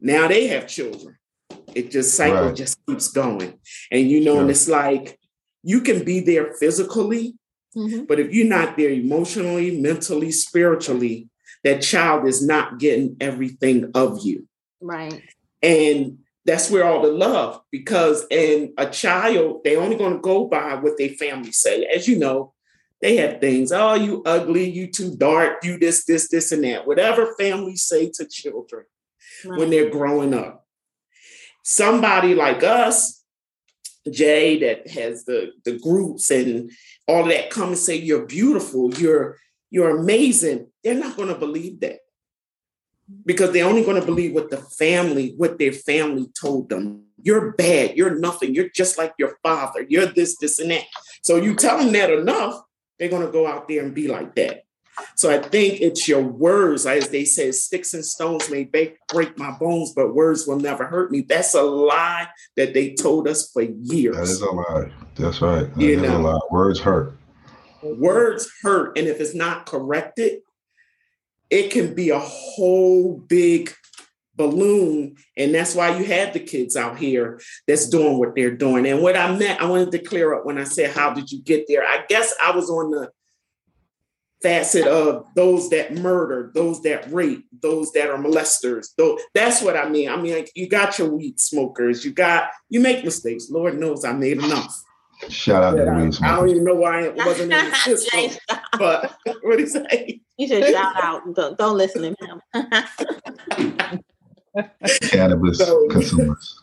[0.00, 1.18] Now they have children.
[1.74, 2.56] It just cycle right.
[2.56, 3.58] just keeps going.
[3.90, 4.40] And you know, yeah.
[4.40, 5.18] and it's like
[5.62, 7.34] you can be there physically,
[7.76, 8.04] Mm-hmm.
[8.04, 11.28] But if you're not there emotionally, mentally, spiritually,
[11.64, 14.48] that child is not getting everything of you.
[14.80, 15.22] Right.
[15.62, 20.46] And that's where all the love, because in a child, they only going to go
[20.46, 21.84] by what their family say.
[21.84, 22.52] As you know,
[23.00, 26.86] they have things, oh, you ugly, you too dark, you this, this, this, and that.
[26.86, 28.84] Whatever families say to children
[29.44, 29.58] right.
[29.58, 30.66] when they're growing up.
[31.62, 33.22] Somebody like us,
[34.10, 36.72] Jay, that has the, the groups and
[37.06, 39.38] all of that come and say you're beautiful, you're
[39.70, 41.98] you're amazing, they're not going to believe that.
[43.26, 47.04] Because they're only going to believe what the family, what their family told them.
[47.22, 50.84] You're bad, you're nothing, you're just like your father, you're this, this, and that.
[51.22, 52.62] So you tell them that enough,
[52.98, 54.64] they're going to go out there and be like that.
[55.16, 59.50] So I think it's your words, as they say, sticks and stones may break, my
[59.52, 61.22] bones, but words will never hurt me.
[61.22, 64.16] That's a lie that they told us for years.
[64.16, 64.92] That is a lie.
[65.16, 65.74] That's right.
[65.74, 66.40] That you know, a lie.
[66.50, 67.16] Words hurt.
[67.82, 68.98] Words hurt.
[68.98, 70.41] And if it's not corrected,
[71.52, 73.72] it can be a whole big
[74.36, 75.16] balloon.
[75.36, 78.86] And that's why you have the kids out here that's doing what they're doing.
[78.86, 81.42] And what I meant, I wanted to clear up when I said, How did you
[81.42, 81.84] get there?
[81.84, 83.10] I guess I was on the
[84.42, 88.88] facet of those that murder, those that rape, those that are molesters.
[88.96, 90.08] Though that's what I mean.
[90.08, 93.50] I mean, like, you got your weed smokers, you got you make mistakes.
[93.50, 94.74] Lord knows I made enough.
[95.28, 96.16] Shout out to the weed.
[96.22, 98.36] I don't even know why I wasn't in the system.
[98.78, 100.20] but what do you say?
[100.36, 101.22] You should shout out.
[101.34, 104.00] Don't, don't listen to him.
[105.02, 106.60] Cannabis so, consumers.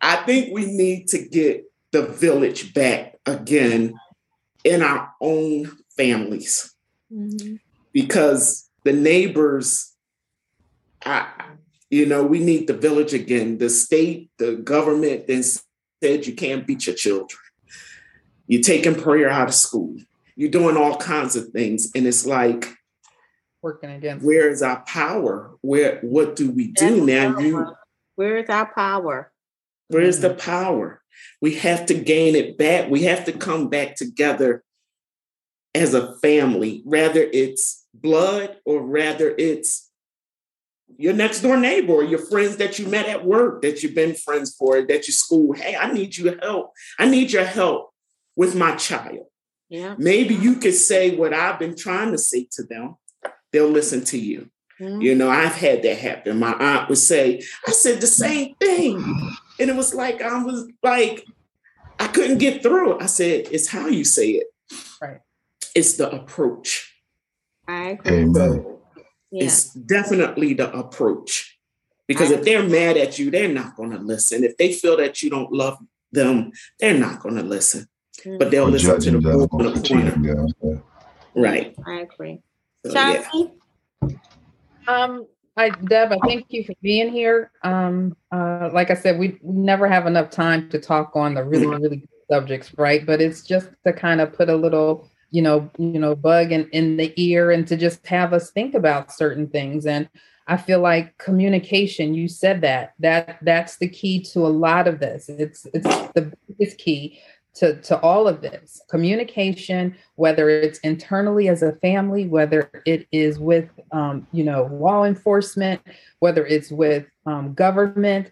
[0.00, 3.94] I think we need to get the village back again
[4.64, 6.74] in our own families
[7.12, 7.56] mm-hmm.
[7.92, 9.94] because the neighbors,
[11.04, 11.26] I,
[11.90, 13.58] you know, we need the village again.
[13.58, 15.42] The state, the government then
[16.02, 17.40] said you can't beat your children.
[18.46, 19.96] You're taking prayer out of school.
[20.34, 21.90] you're doing all kinds of things.
[21.94, 22.66] And it's like
[23.62, 25.52] working against where is our power?
[25.60, 27.38] Where what do we do now?
[27.38, 27.76] You
[28.16, 29.32] where is our power?
[29.88, 30.50] Where is the mm-hmm.
[30.50, 31.02] power?
[31.40, 32.88] We have to gain it back.
[32.88, 34.62] We have to come back together
[35.74, 39.89] as a family, rather it's blood or rather it's
[40.96, 44.14] your next door neighbor or your friends that you met at work that you've been
[44.14, 45.52] friends for, that you school.
[45.52, 46.72] Hey, I need your help.
[46.98, 47.90] I need your help
[48.36, 49.26] with my child.
[49.68, 49.94] Yeah.
[49.98, 52.96] Maybe you could say what I've been trying to say to them.
[53.52, 54.50] They'll listen to you.
[54.80, 55.00] Mm-hmm.
[55.02, 56.38] You know, I've had that happen.
[56.38, 58.96] My aunt would say, I said the same thing.
[59.58, 61.26] And it was like, I was like,
[61.98, 63.02] I couldn't get through it.
[63.02, 64.46] I said, it's how you say it.
[65.02, 65.20] Right.
[65.74, 66.94] It's the approach.
[67.68, 68.22] I agree.
[68.22, 68.78] Amen.
[69.30, 69.44] Yeah.
[69.44, 71.58] It's definitely the approach.
[72.06, 74.42] Because if they're mad at you, they're not going to listen.
[74.42, 75.78] If they feel that you don't love
[76.10, 76.50] them,
[76.80, 77.86] they're not going to listen.
[78.18, 78.38] Mm-hmm.
[78.38, 80.82] But they'll listen to the bull the
[81.36, 81.74] Right.
[81.86, 82.40] I agree.
[82.84, 83.28] So, yeah.
[84.88, 85.26] Um,
[85.60, 86.12] Hi, Deb.
[86.12, 87.50] I thank you for being here.
[87.62, 91.66] Um, uh, like I said, we never have enough time to talk on the really,
[91.66, 93.04] really good subjects, right?
[93.04, 96.68] But it's just to kind of put a little you know, you know, bug in,
[96.70, 99.86] in the ear and to just have us think about certain things.
[99.86, 100.08] And
[100.46, 104.98] I feel like communication, you said that, that that's the key to a lot of
[104.98, 105.28] this.
[105.28, 107.20] It's it's the biggest key
[107.54, 113.38] to, to all of this communication, whether it's internally as a family, whether it is
[113.38, 115.80] with, um, you know, law enforcement,
[116.20, 118.30] whether it's with um, government,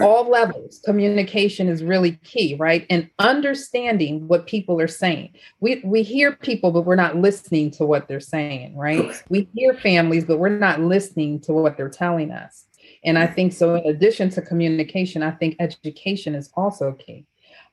[0.00, 2.86] all levels communication is really key right?
[2.90, 5.32] And understanding what people are saying.
[5.60, 9.22] We we hear people but we're not listening to what they're saying right?
[9.28, 12.66] We hear families but we're not listening to what they're telling us.
[13.04, 17.26] And i think so in addition to communication i think education is also key.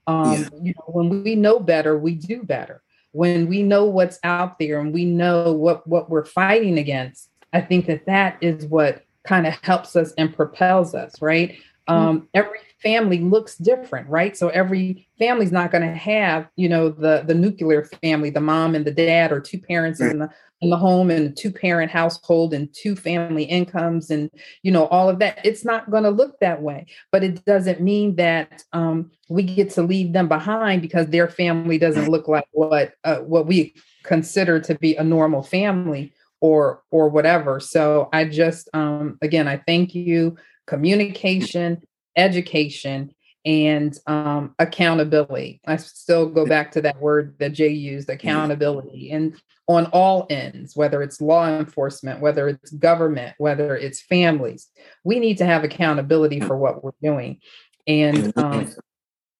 [0.07, 0.49] Um, yeah.
[0.61, 2.81] you know when we know better we do better.
[3.11, 7.59] When we know what's out there and we know what what we're fighting against i
[7.59, 11.51] think that that is what kind of helps us and propels us right?
[11.51, 11.61] Mm-hmm.
[11.87, 14.37] Um, every family looks different right?
[14.37, 18.75] So every family's not going to have you know the the nuclear family the mom
[18.75, 20.11] and the dad or two parents right.
[20.11, 20.29] in the
[20.61, 24.29] in the home and two parent household and two family incomes and
[24.63, 25.39] you know all of that.
[25.43, 29.69] It's not going to look that way but it doesn't mean that um, we get
[29.71, 33.73] to leave them behind because their family doesn't look like what uh, what we
[34.03, 37.59] consider to be a normal family or or whatever.
[37.59, 40.37] So i just um again i thank you
[40.67, 41.81] communication,
[42.15, 43.13] education,
[43.45, 45.61] and um, accountability.
[45.65, 49.11] I still go back to that word that Jay used accountability.
[49.11, 54.67] And on all ends, whether it's law enforcement, whether it's government, whether it's families,
[55.03, 57.39] we need to have accountability for what we're doing.
[57.87, 58.69] And um,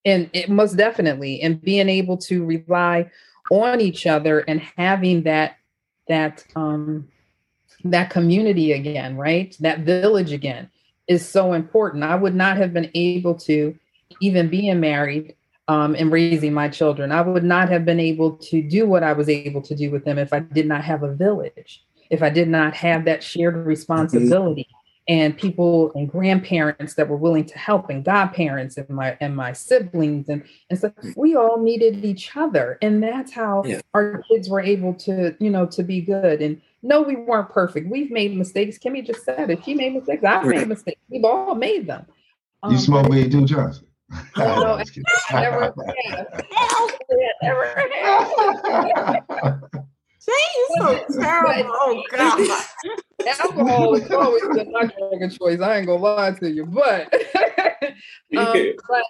[0.06, 3.12] and it most definitely and being able to rely
[3.52, 5.58] on each other and having that
[6.08, 7.08] that um
[7.84, 10.70] that community again right that village again
[11.08, 12.04] is so important.
[12.04, 13.78] I would not have been able to,
[14.22, 15.36] even being married
[15.68, 19.14] um, and raising my children, I would not have been able to do what I
[19.14, 22.30] was able to do with them if I did not have a village, if I
[22.30, 24.68] did not have that shared responsibility.
[25.10, 29.54] And people and grandparents that were willing to help, and godparents and my and my
[29.54, 33.80] siblings, and and so we all needed each other, and that's how yeah.
[33.94, 36.42] our kids were able to, you know, to be good.
[36.42, 37.90] And no, we weren't perfect.
[37.90, 38.78] We've made mistakes.
[38.78, 39.64] Kimmy just said it.
[39.64, 40.26] She made mistakes.
[40.26, 41.00] I've made mistakes.
[41.10, 42.06] We've all made them.
[42.64, 43.86] Um, you smoke weed too, Johnson?
[44.38, 44.82] No,
[45.32, 45.74] never
[47.42, 47.66] never
[50.20, 51.72] She's so terrible.
[51.74, 52.40] oh God.
[53.58, 55.60] Alcohol is always been my drug of choice.
[55.60, 57.14] I ain't gonna lie to you, but,
[58.38, 59.04] um, but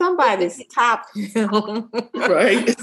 [0.00, 1.90] somebody stop him.
[2.14, 2.74] right.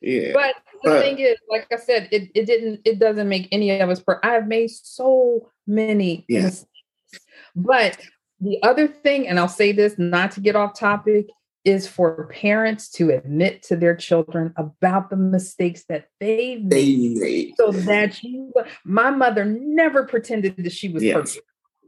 [0.00, 0.32] yeah.
[0.32, 3.78] But the but, thing is, like I said, it, it didn't, it doesn't make any
[3.80, 6.44] of us per I've made so many yes.
[6.44, 7.26] mistakes.
[7.56, 7.98] But
[8.40, 11.26] the other thing, and I'll say this not to get off topic,
[11.64, 17.54] is for parents to admit to their children about the mistakes that they made, made.
[17.56, 18.52] so that you
[18.84, 21.14] my mother never pretended that she was yes.
[21.14, 21.46] perfect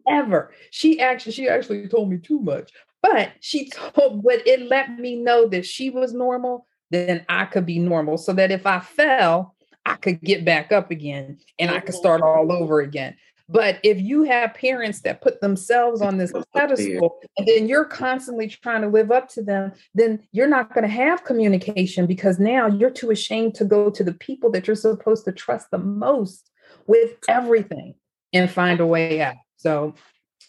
[0.09, 4.99] ever she actually she actually told me too much but she told but it let
[4.99, 8.81] me know that she was normal then I could be normal so that if I
[8.81, 9.55] fell,
[9.87, 11.99] I could get back up again and I could mm-hmm.
[11.99, 13.17] start all over again.
[13.51, 18.47] But if you have parents that put themselves on this pedestal and then you're constantly
[18.47, 22.69] trying to live up to them, then you're not going to have communication because now
[22.69, 26.49] you're too ashamed to go to the people that you're supposed to trust the most
[26.87, 27.95] with everything
[28.33, 29.35] and find a way out.
[29.57, 29.95] So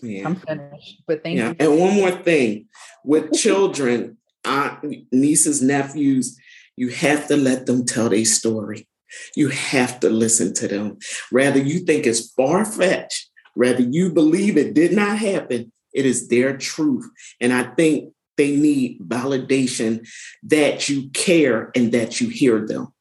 [0.02, 0.28] yeah.
[0.28, 1.02] I'm finished.
[1.08, 1.50] But thank yeah.
[1.50, 1.56] you.
[1.60, 2.68] And one more thing
[3.04, 6.38] with children, aunt, nieces, nephews,
[6.78, 8.88] You have to let them tell their story.
[9.36, 10.98] You have to listen to them.
[11.32, 16.28] Rather, you think it's far fetched, rather, you believe it did not happen, it is
[16.28, 17.10] their truth.
[17.40, 20.08] And I think they need validation
[20.44, 22.94] that you care and that you hear them.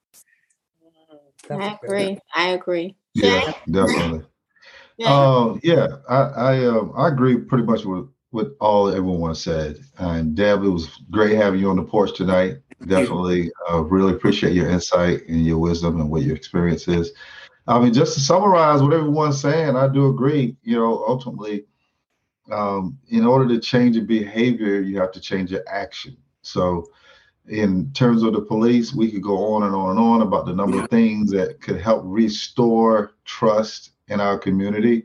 [1.50, 2.18] I agree.
[2.34, 2.96] I agree.
[3.14, 4.22] Yeah, definitely.
[4.96, 9.78] Yeah, uh, yeah I I, um, I agree pretty much with with all everyone said.
[9.98, 12.58] And Deb, it was great having you on the porch tonight.
[12.87, 17.12] Definitely, uh, really appreciate your insight and your wisdom and what your experience is.
[17.66, 20.57] I mean, just to summarize what everyone's saying, I do agree.
[20.62, 21.64] You know, ultimately,
[22.51, 26.16] um, in order to change your behavior, you have to change your action.
[26.43, 26.91] So,
[27.49, 30.55] in terms of the police, we could go on and on and on about the
[30.55, 35.05] number of things that could help restore trust in our community.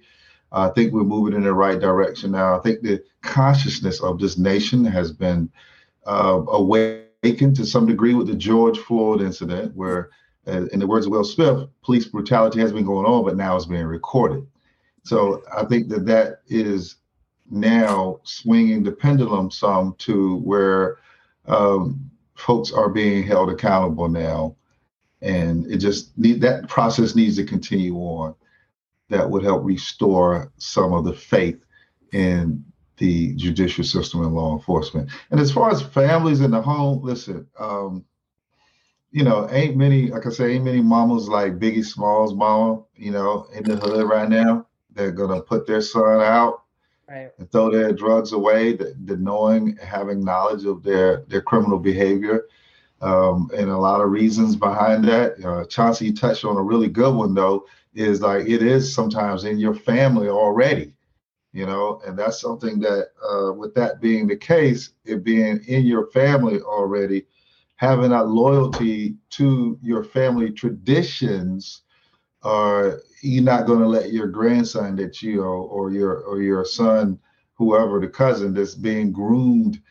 [0.52, 2.58] I think we're moving in the right direction now.
[2.58, 5.50] I think the consciousness of this nation has been
[6.06, 6.42] uh,
[7.34, 10.10] to some degree with the George Floyd incident, where,
[10.48, 13.56] uh, in the words of Will Smith, police brutality has been going on, but now
[13.56, 14.46] it's being recorded.
[15.04, 16.98] So I think that that is
[17.50, 20.98] now swinging the pendulum some to where
[21.48, 24.56] um, folks are being held accountable now,
[25.22, 28.36] and it just need, that process needs to continue on.
[29.10, 31.64] That would help restore some of the faith
[32.12, 32.66] in
[32.98, 35.10] the judicial system and law enforcement.
[35.32, 38.06] And as far as families in the home, listen, um,
[39.12, 43.12] you know, ain't many, like I say, ain't many mamas like Biggie Smalls' mama, you
[43.12, 44.68] know, in the hood right now.
[44.94, 46.64] They're gonna put their son out
[47.10, 47.32] right.
[47.38, 52.48] and throw their drugs away, the, the, knowing, having knowledge of their their criminal behavior,
[53.02, 55.44] um, and a lot of reasons behind that.
[55.44, 59.60] Uh, Chauncey touched on a really good one though, is like it is sometimes in
[59.60, 60.94] your family already,
[61.56, 65.86] you know, and that's something that, uh, with that being the case, it being in
[65.86, 67.26] your family already,
[67.78, 71.84] having that loyalty to your family traditions
[72.44, 76.66] are you're not going to let your grandson that you know, or your or your
[76.66, 77.18] son,
[77.54, 79.82] whoever the cousin that's being groomed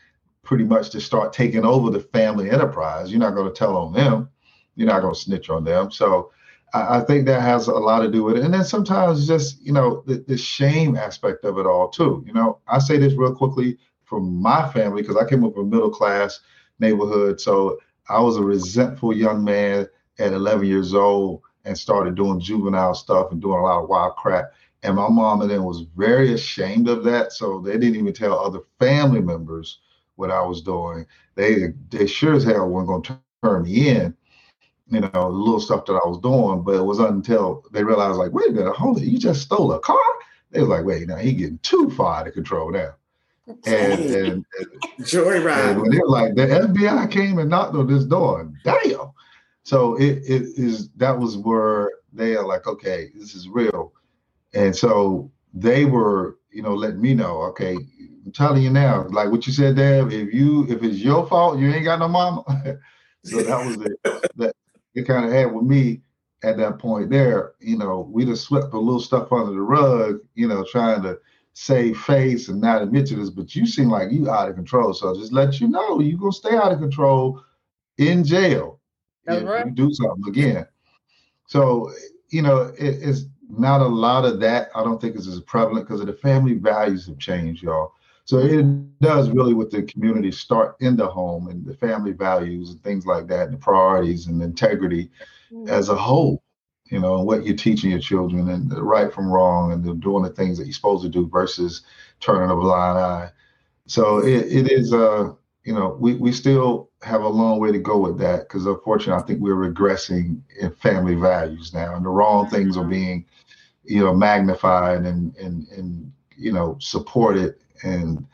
[0.43, 3.09] pretty much to start taking over the family enterprise.
[3.09, 4.29] You're not going to tell on them.
[4.75, 5.89] You're not going to snitch on them.
[5.89, 6.31] So
[6.75, 8.43] I, I, think that has a lot to do with it.
[8.43, 12.23] And then sometimes just, you know, the, the shame aspect of it all too.
[12.27, 15.67] You know, I say this real quickly from my family because I came up from
[15.67, 16.41] a middle class
[16.79, 17.39] neighborhood.
[17.39, 19.87] So I was a resentful young man
[20.19, 24.15] at 11 years old and started doing juvenile stuff and doing a lot of wild
[24.17, 24.51] crap.
[24.83, 27.31] And my mom and then was very ashamed of that.
[27.31, 29.79] So they didn't even tell other family members
[30.15, 31.05] what I was doing.
[31.35, 34.15] They they sure as hell weren't gonna turn me in,
[34.87, 36.63] you know, little stuff that I was doing.
[36.63, 39.71] But it was until they realized, like, wait a minute, hold it, you just stole
[39.73, 40.01] a car?
[40.51, 42.95] They was like, wait, now he getting too far out of control now.
[43.47, 44.45] And, and, and
[45.01, 45.71] joyride.
[45.71, 48.51] And when they're like, the FBI came and knocked on this door.
[48.63, 49.11] Damn.
[49.63, 53.93] So it, it is that was where they are like, okay, this is real.
[54.53, 57.75] And so they were, you know, letting me know, okay,
[58.25, 61.59] I'm telling you now, like what you said, Deb, if you if it's your fault,
[61.59, 62.43] you ain't got no mama.
[63.23, 64.31] so that was it.
[64.37, 64.55] That
[64.95, 66.01] it kind of had with me
[66.43, 70.19] at that point there, you know, we just swept a little stuff under the rug,
[70.35, 71.17] you know, trying to
[71.53, 74.93] save face and not admit to this, but you seem like you out of control.
[74.93, 77.41] So just let you know you're gonna stay out of control
[77.97, 78.79] in jail
[79.25, 79.65] that's if right.
[79.65, 80.67] you do something again.
[81.47, 81.91] So,
[82.29, 84.69] you know, it, it's not a lot of that.
[84.75, 87.93] I don't think is as prevalent because the family values have changed, y'all.
[88.25, 92.71] So it does really with the community start in the home and the family values
[92.71, 95.11] and things like that, and the priorities and integrity
[95.51, 95.69] mm-hmm.
[95.69, 96.41] as a whole.
[96.91, 100.29] You know, what you're teaching your children and the right from wrong and doing the
[100.29, 101.81] things that you're supposed to do versus
[102.19, 103.29] turning a blind eye.
[103.87, 105.33] So it, it is uh
[105.65, 109.21] you know, we, we still have a long way to go with that because unfortunately,
[109.21, 112.91] I think we're regressing in family values now, and the wrong things are mm-hmm.
[112.91, 113.25] being,
[113.83, 117.55] you know, magnified and and and you know supported
[117.85, 118.25] and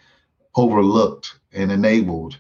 [0.56, 2.40] overlooked and enabled.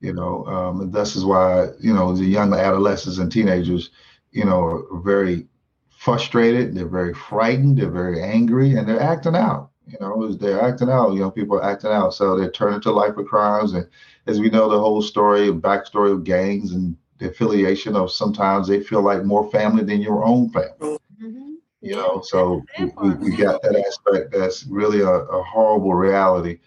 [0.00, 3.90] You know, um, and this is why you know the young adolescents and teenagers,
[4.32, 5.46] you know, are very
[5.90, 6.74] frustrated.
[6.74, 7.78] They're very frightened.
[7.78, 9.70] They're very angry, and they're acting out.
[9.86, 11.14] You know, they're acting out.
[11.14, 13.86] Young people are acting out, so they're turning to life of crimes and
[14.26, 18.80] as we know the whole story backstory of gangs and the affiliation of sometimes they
[18.80, 20.98] feel like more family than your own family.
[21.80, 26.58] You know, so we, we, got that aspect that's really a, a horrible reality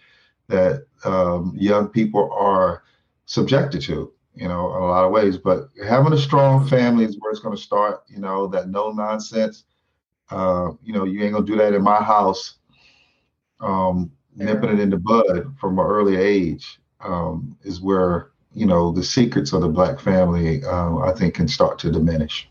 [0.48, 2.82] that um, young people are
[3.26, 5.38] subjected to, you know, in a lot of ways.
[5.38, 8.90] But having a strong family is where it's going to start, you know, that no
[8.90, 9.64] nonsense.
[10.30, 12.54] Uh, you know, you ain't going to do that in my house,
[13.60, 18.92] um, nipping it in the bud from an early age um, is where you know,
[18.92, 22.48] the secrets of the black family, uh, I think, can start to diminish.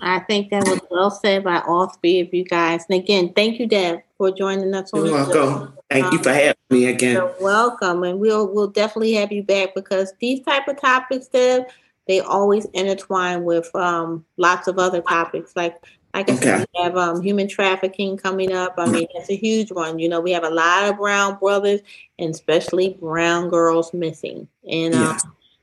[0.00, 2.84] I think that was well said by all three of you guys.
[2.88, 4.90] And again, thank you, Deb, for joining us.
[4.94, 5.76] You're welcome.
[5.90, 7.16] Thank you for having me again.
[7.16, 11.64] You're welcome, and we'll we'll definitely have you back because these type of topics, Deb,
[12.06, 15.56] they always intertwine with um, lots of other topics.
[15.56, 15.82] Like
[16.14, 16.42] like I okay.
[16.42, 18.74] said, we have um, human trafficking coming up.
[18.78, 19.98] I mean, that's a huge one.
[19.98, 21.80] You know, we have a lot of brown brothers
[22.18, 24.94] and especially brown girls missing, and.
[24.94, 25.18] Um, yeah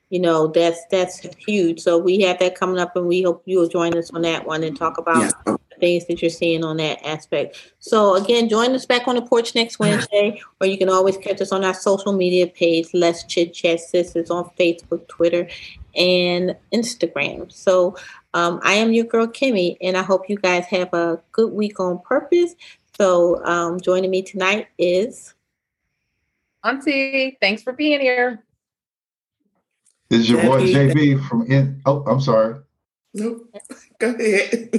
[0.09, 1.81] you know that's that's huge.
[1.81, 4.63] So we have that coming up and we hope you'll join us on that one
[4.63, 5.55] and talk about yeah.
[5.79, 7.73] things that you're seeing on that aspect.
[7.79, 11.41] So again join us back on the porch next wednesday or you can always catch
[11.41, 15.47] us on our social media page let's chit chat sisters on facebook twitter
[15.95, 17.51] and instagram.
[17.51, 17.95] So
[18.33, 21.79] um, i am your girl kimmy and i hope you guys have a good week
[21.79, 22.55] on purpose.
[22.97, 25.33] So um, joining me tonight is
[26.63, 28.44] auntie thanks for being here
[30.15, 31.81] this is your boy JB from in.
[31.85, 32.55] Oh, I'm sorry.
[33.13, 33.49] Nope.
[33.99, 34.69] Go ahead.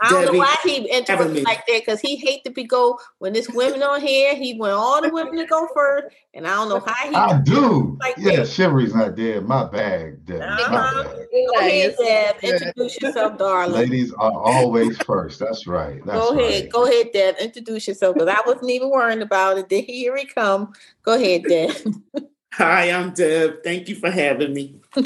[0.00, 2.98] I don't Debbie, know why he interrupted like that because he hate to be go
[3.18, 4.34] when there's women on here.
[4.34, 7.14] He want all the women to go first, and I don't know how he.
[7.14, 7.96] I do.
[8.00, 8.48] Like yeah, that.
[8.48, 9.46] Shivery's not dead.
[9.46, 10.42] My bag, Deb.
[10.42, 10.70] Uh-huh.
[10.70, 11.26] My bag.
[11.32, 12.36] Go ahead, Deb.
[12.42, 13.74] Introduce yourself, darling.
[13.74, 15.40] Ladies are always first.
[15.40, 16.04] That's right.
[16.04, 16.62] That's go ahead.
[16.62, 16.72] Right.
[16.72, 17.36] Go ahead, Deb.
[17.40, 19.70] Introduce yourself because I wasn't even worrying about it.
[19.70, 20.72] Then here he come.
[21.02, 21.72] Go ahead, Deb.
[22.54, 23.62] Hi, I'm Deb.
[23.62, 24.80] Thank you for having me.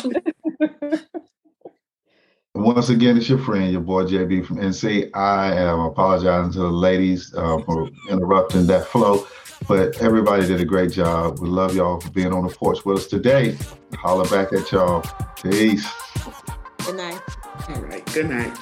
[2.55, 5.11] Once again, it's your friend, your boy JB from NC.
[5.15, 9.27] I am apologizing to the ladies uh, for interrupting that flow,
[9.69, 11.41] but everybody did a great job.
[11.41, 13.59] We love y'all for being on the porch with us today.
[13.95, 15.05] Holler back at y'all.
[15.43, 15.87] Peace.
[16.87, 17.21] Good night.
[17.69, 18.07] All right.
[18.15, 18.57] Good night.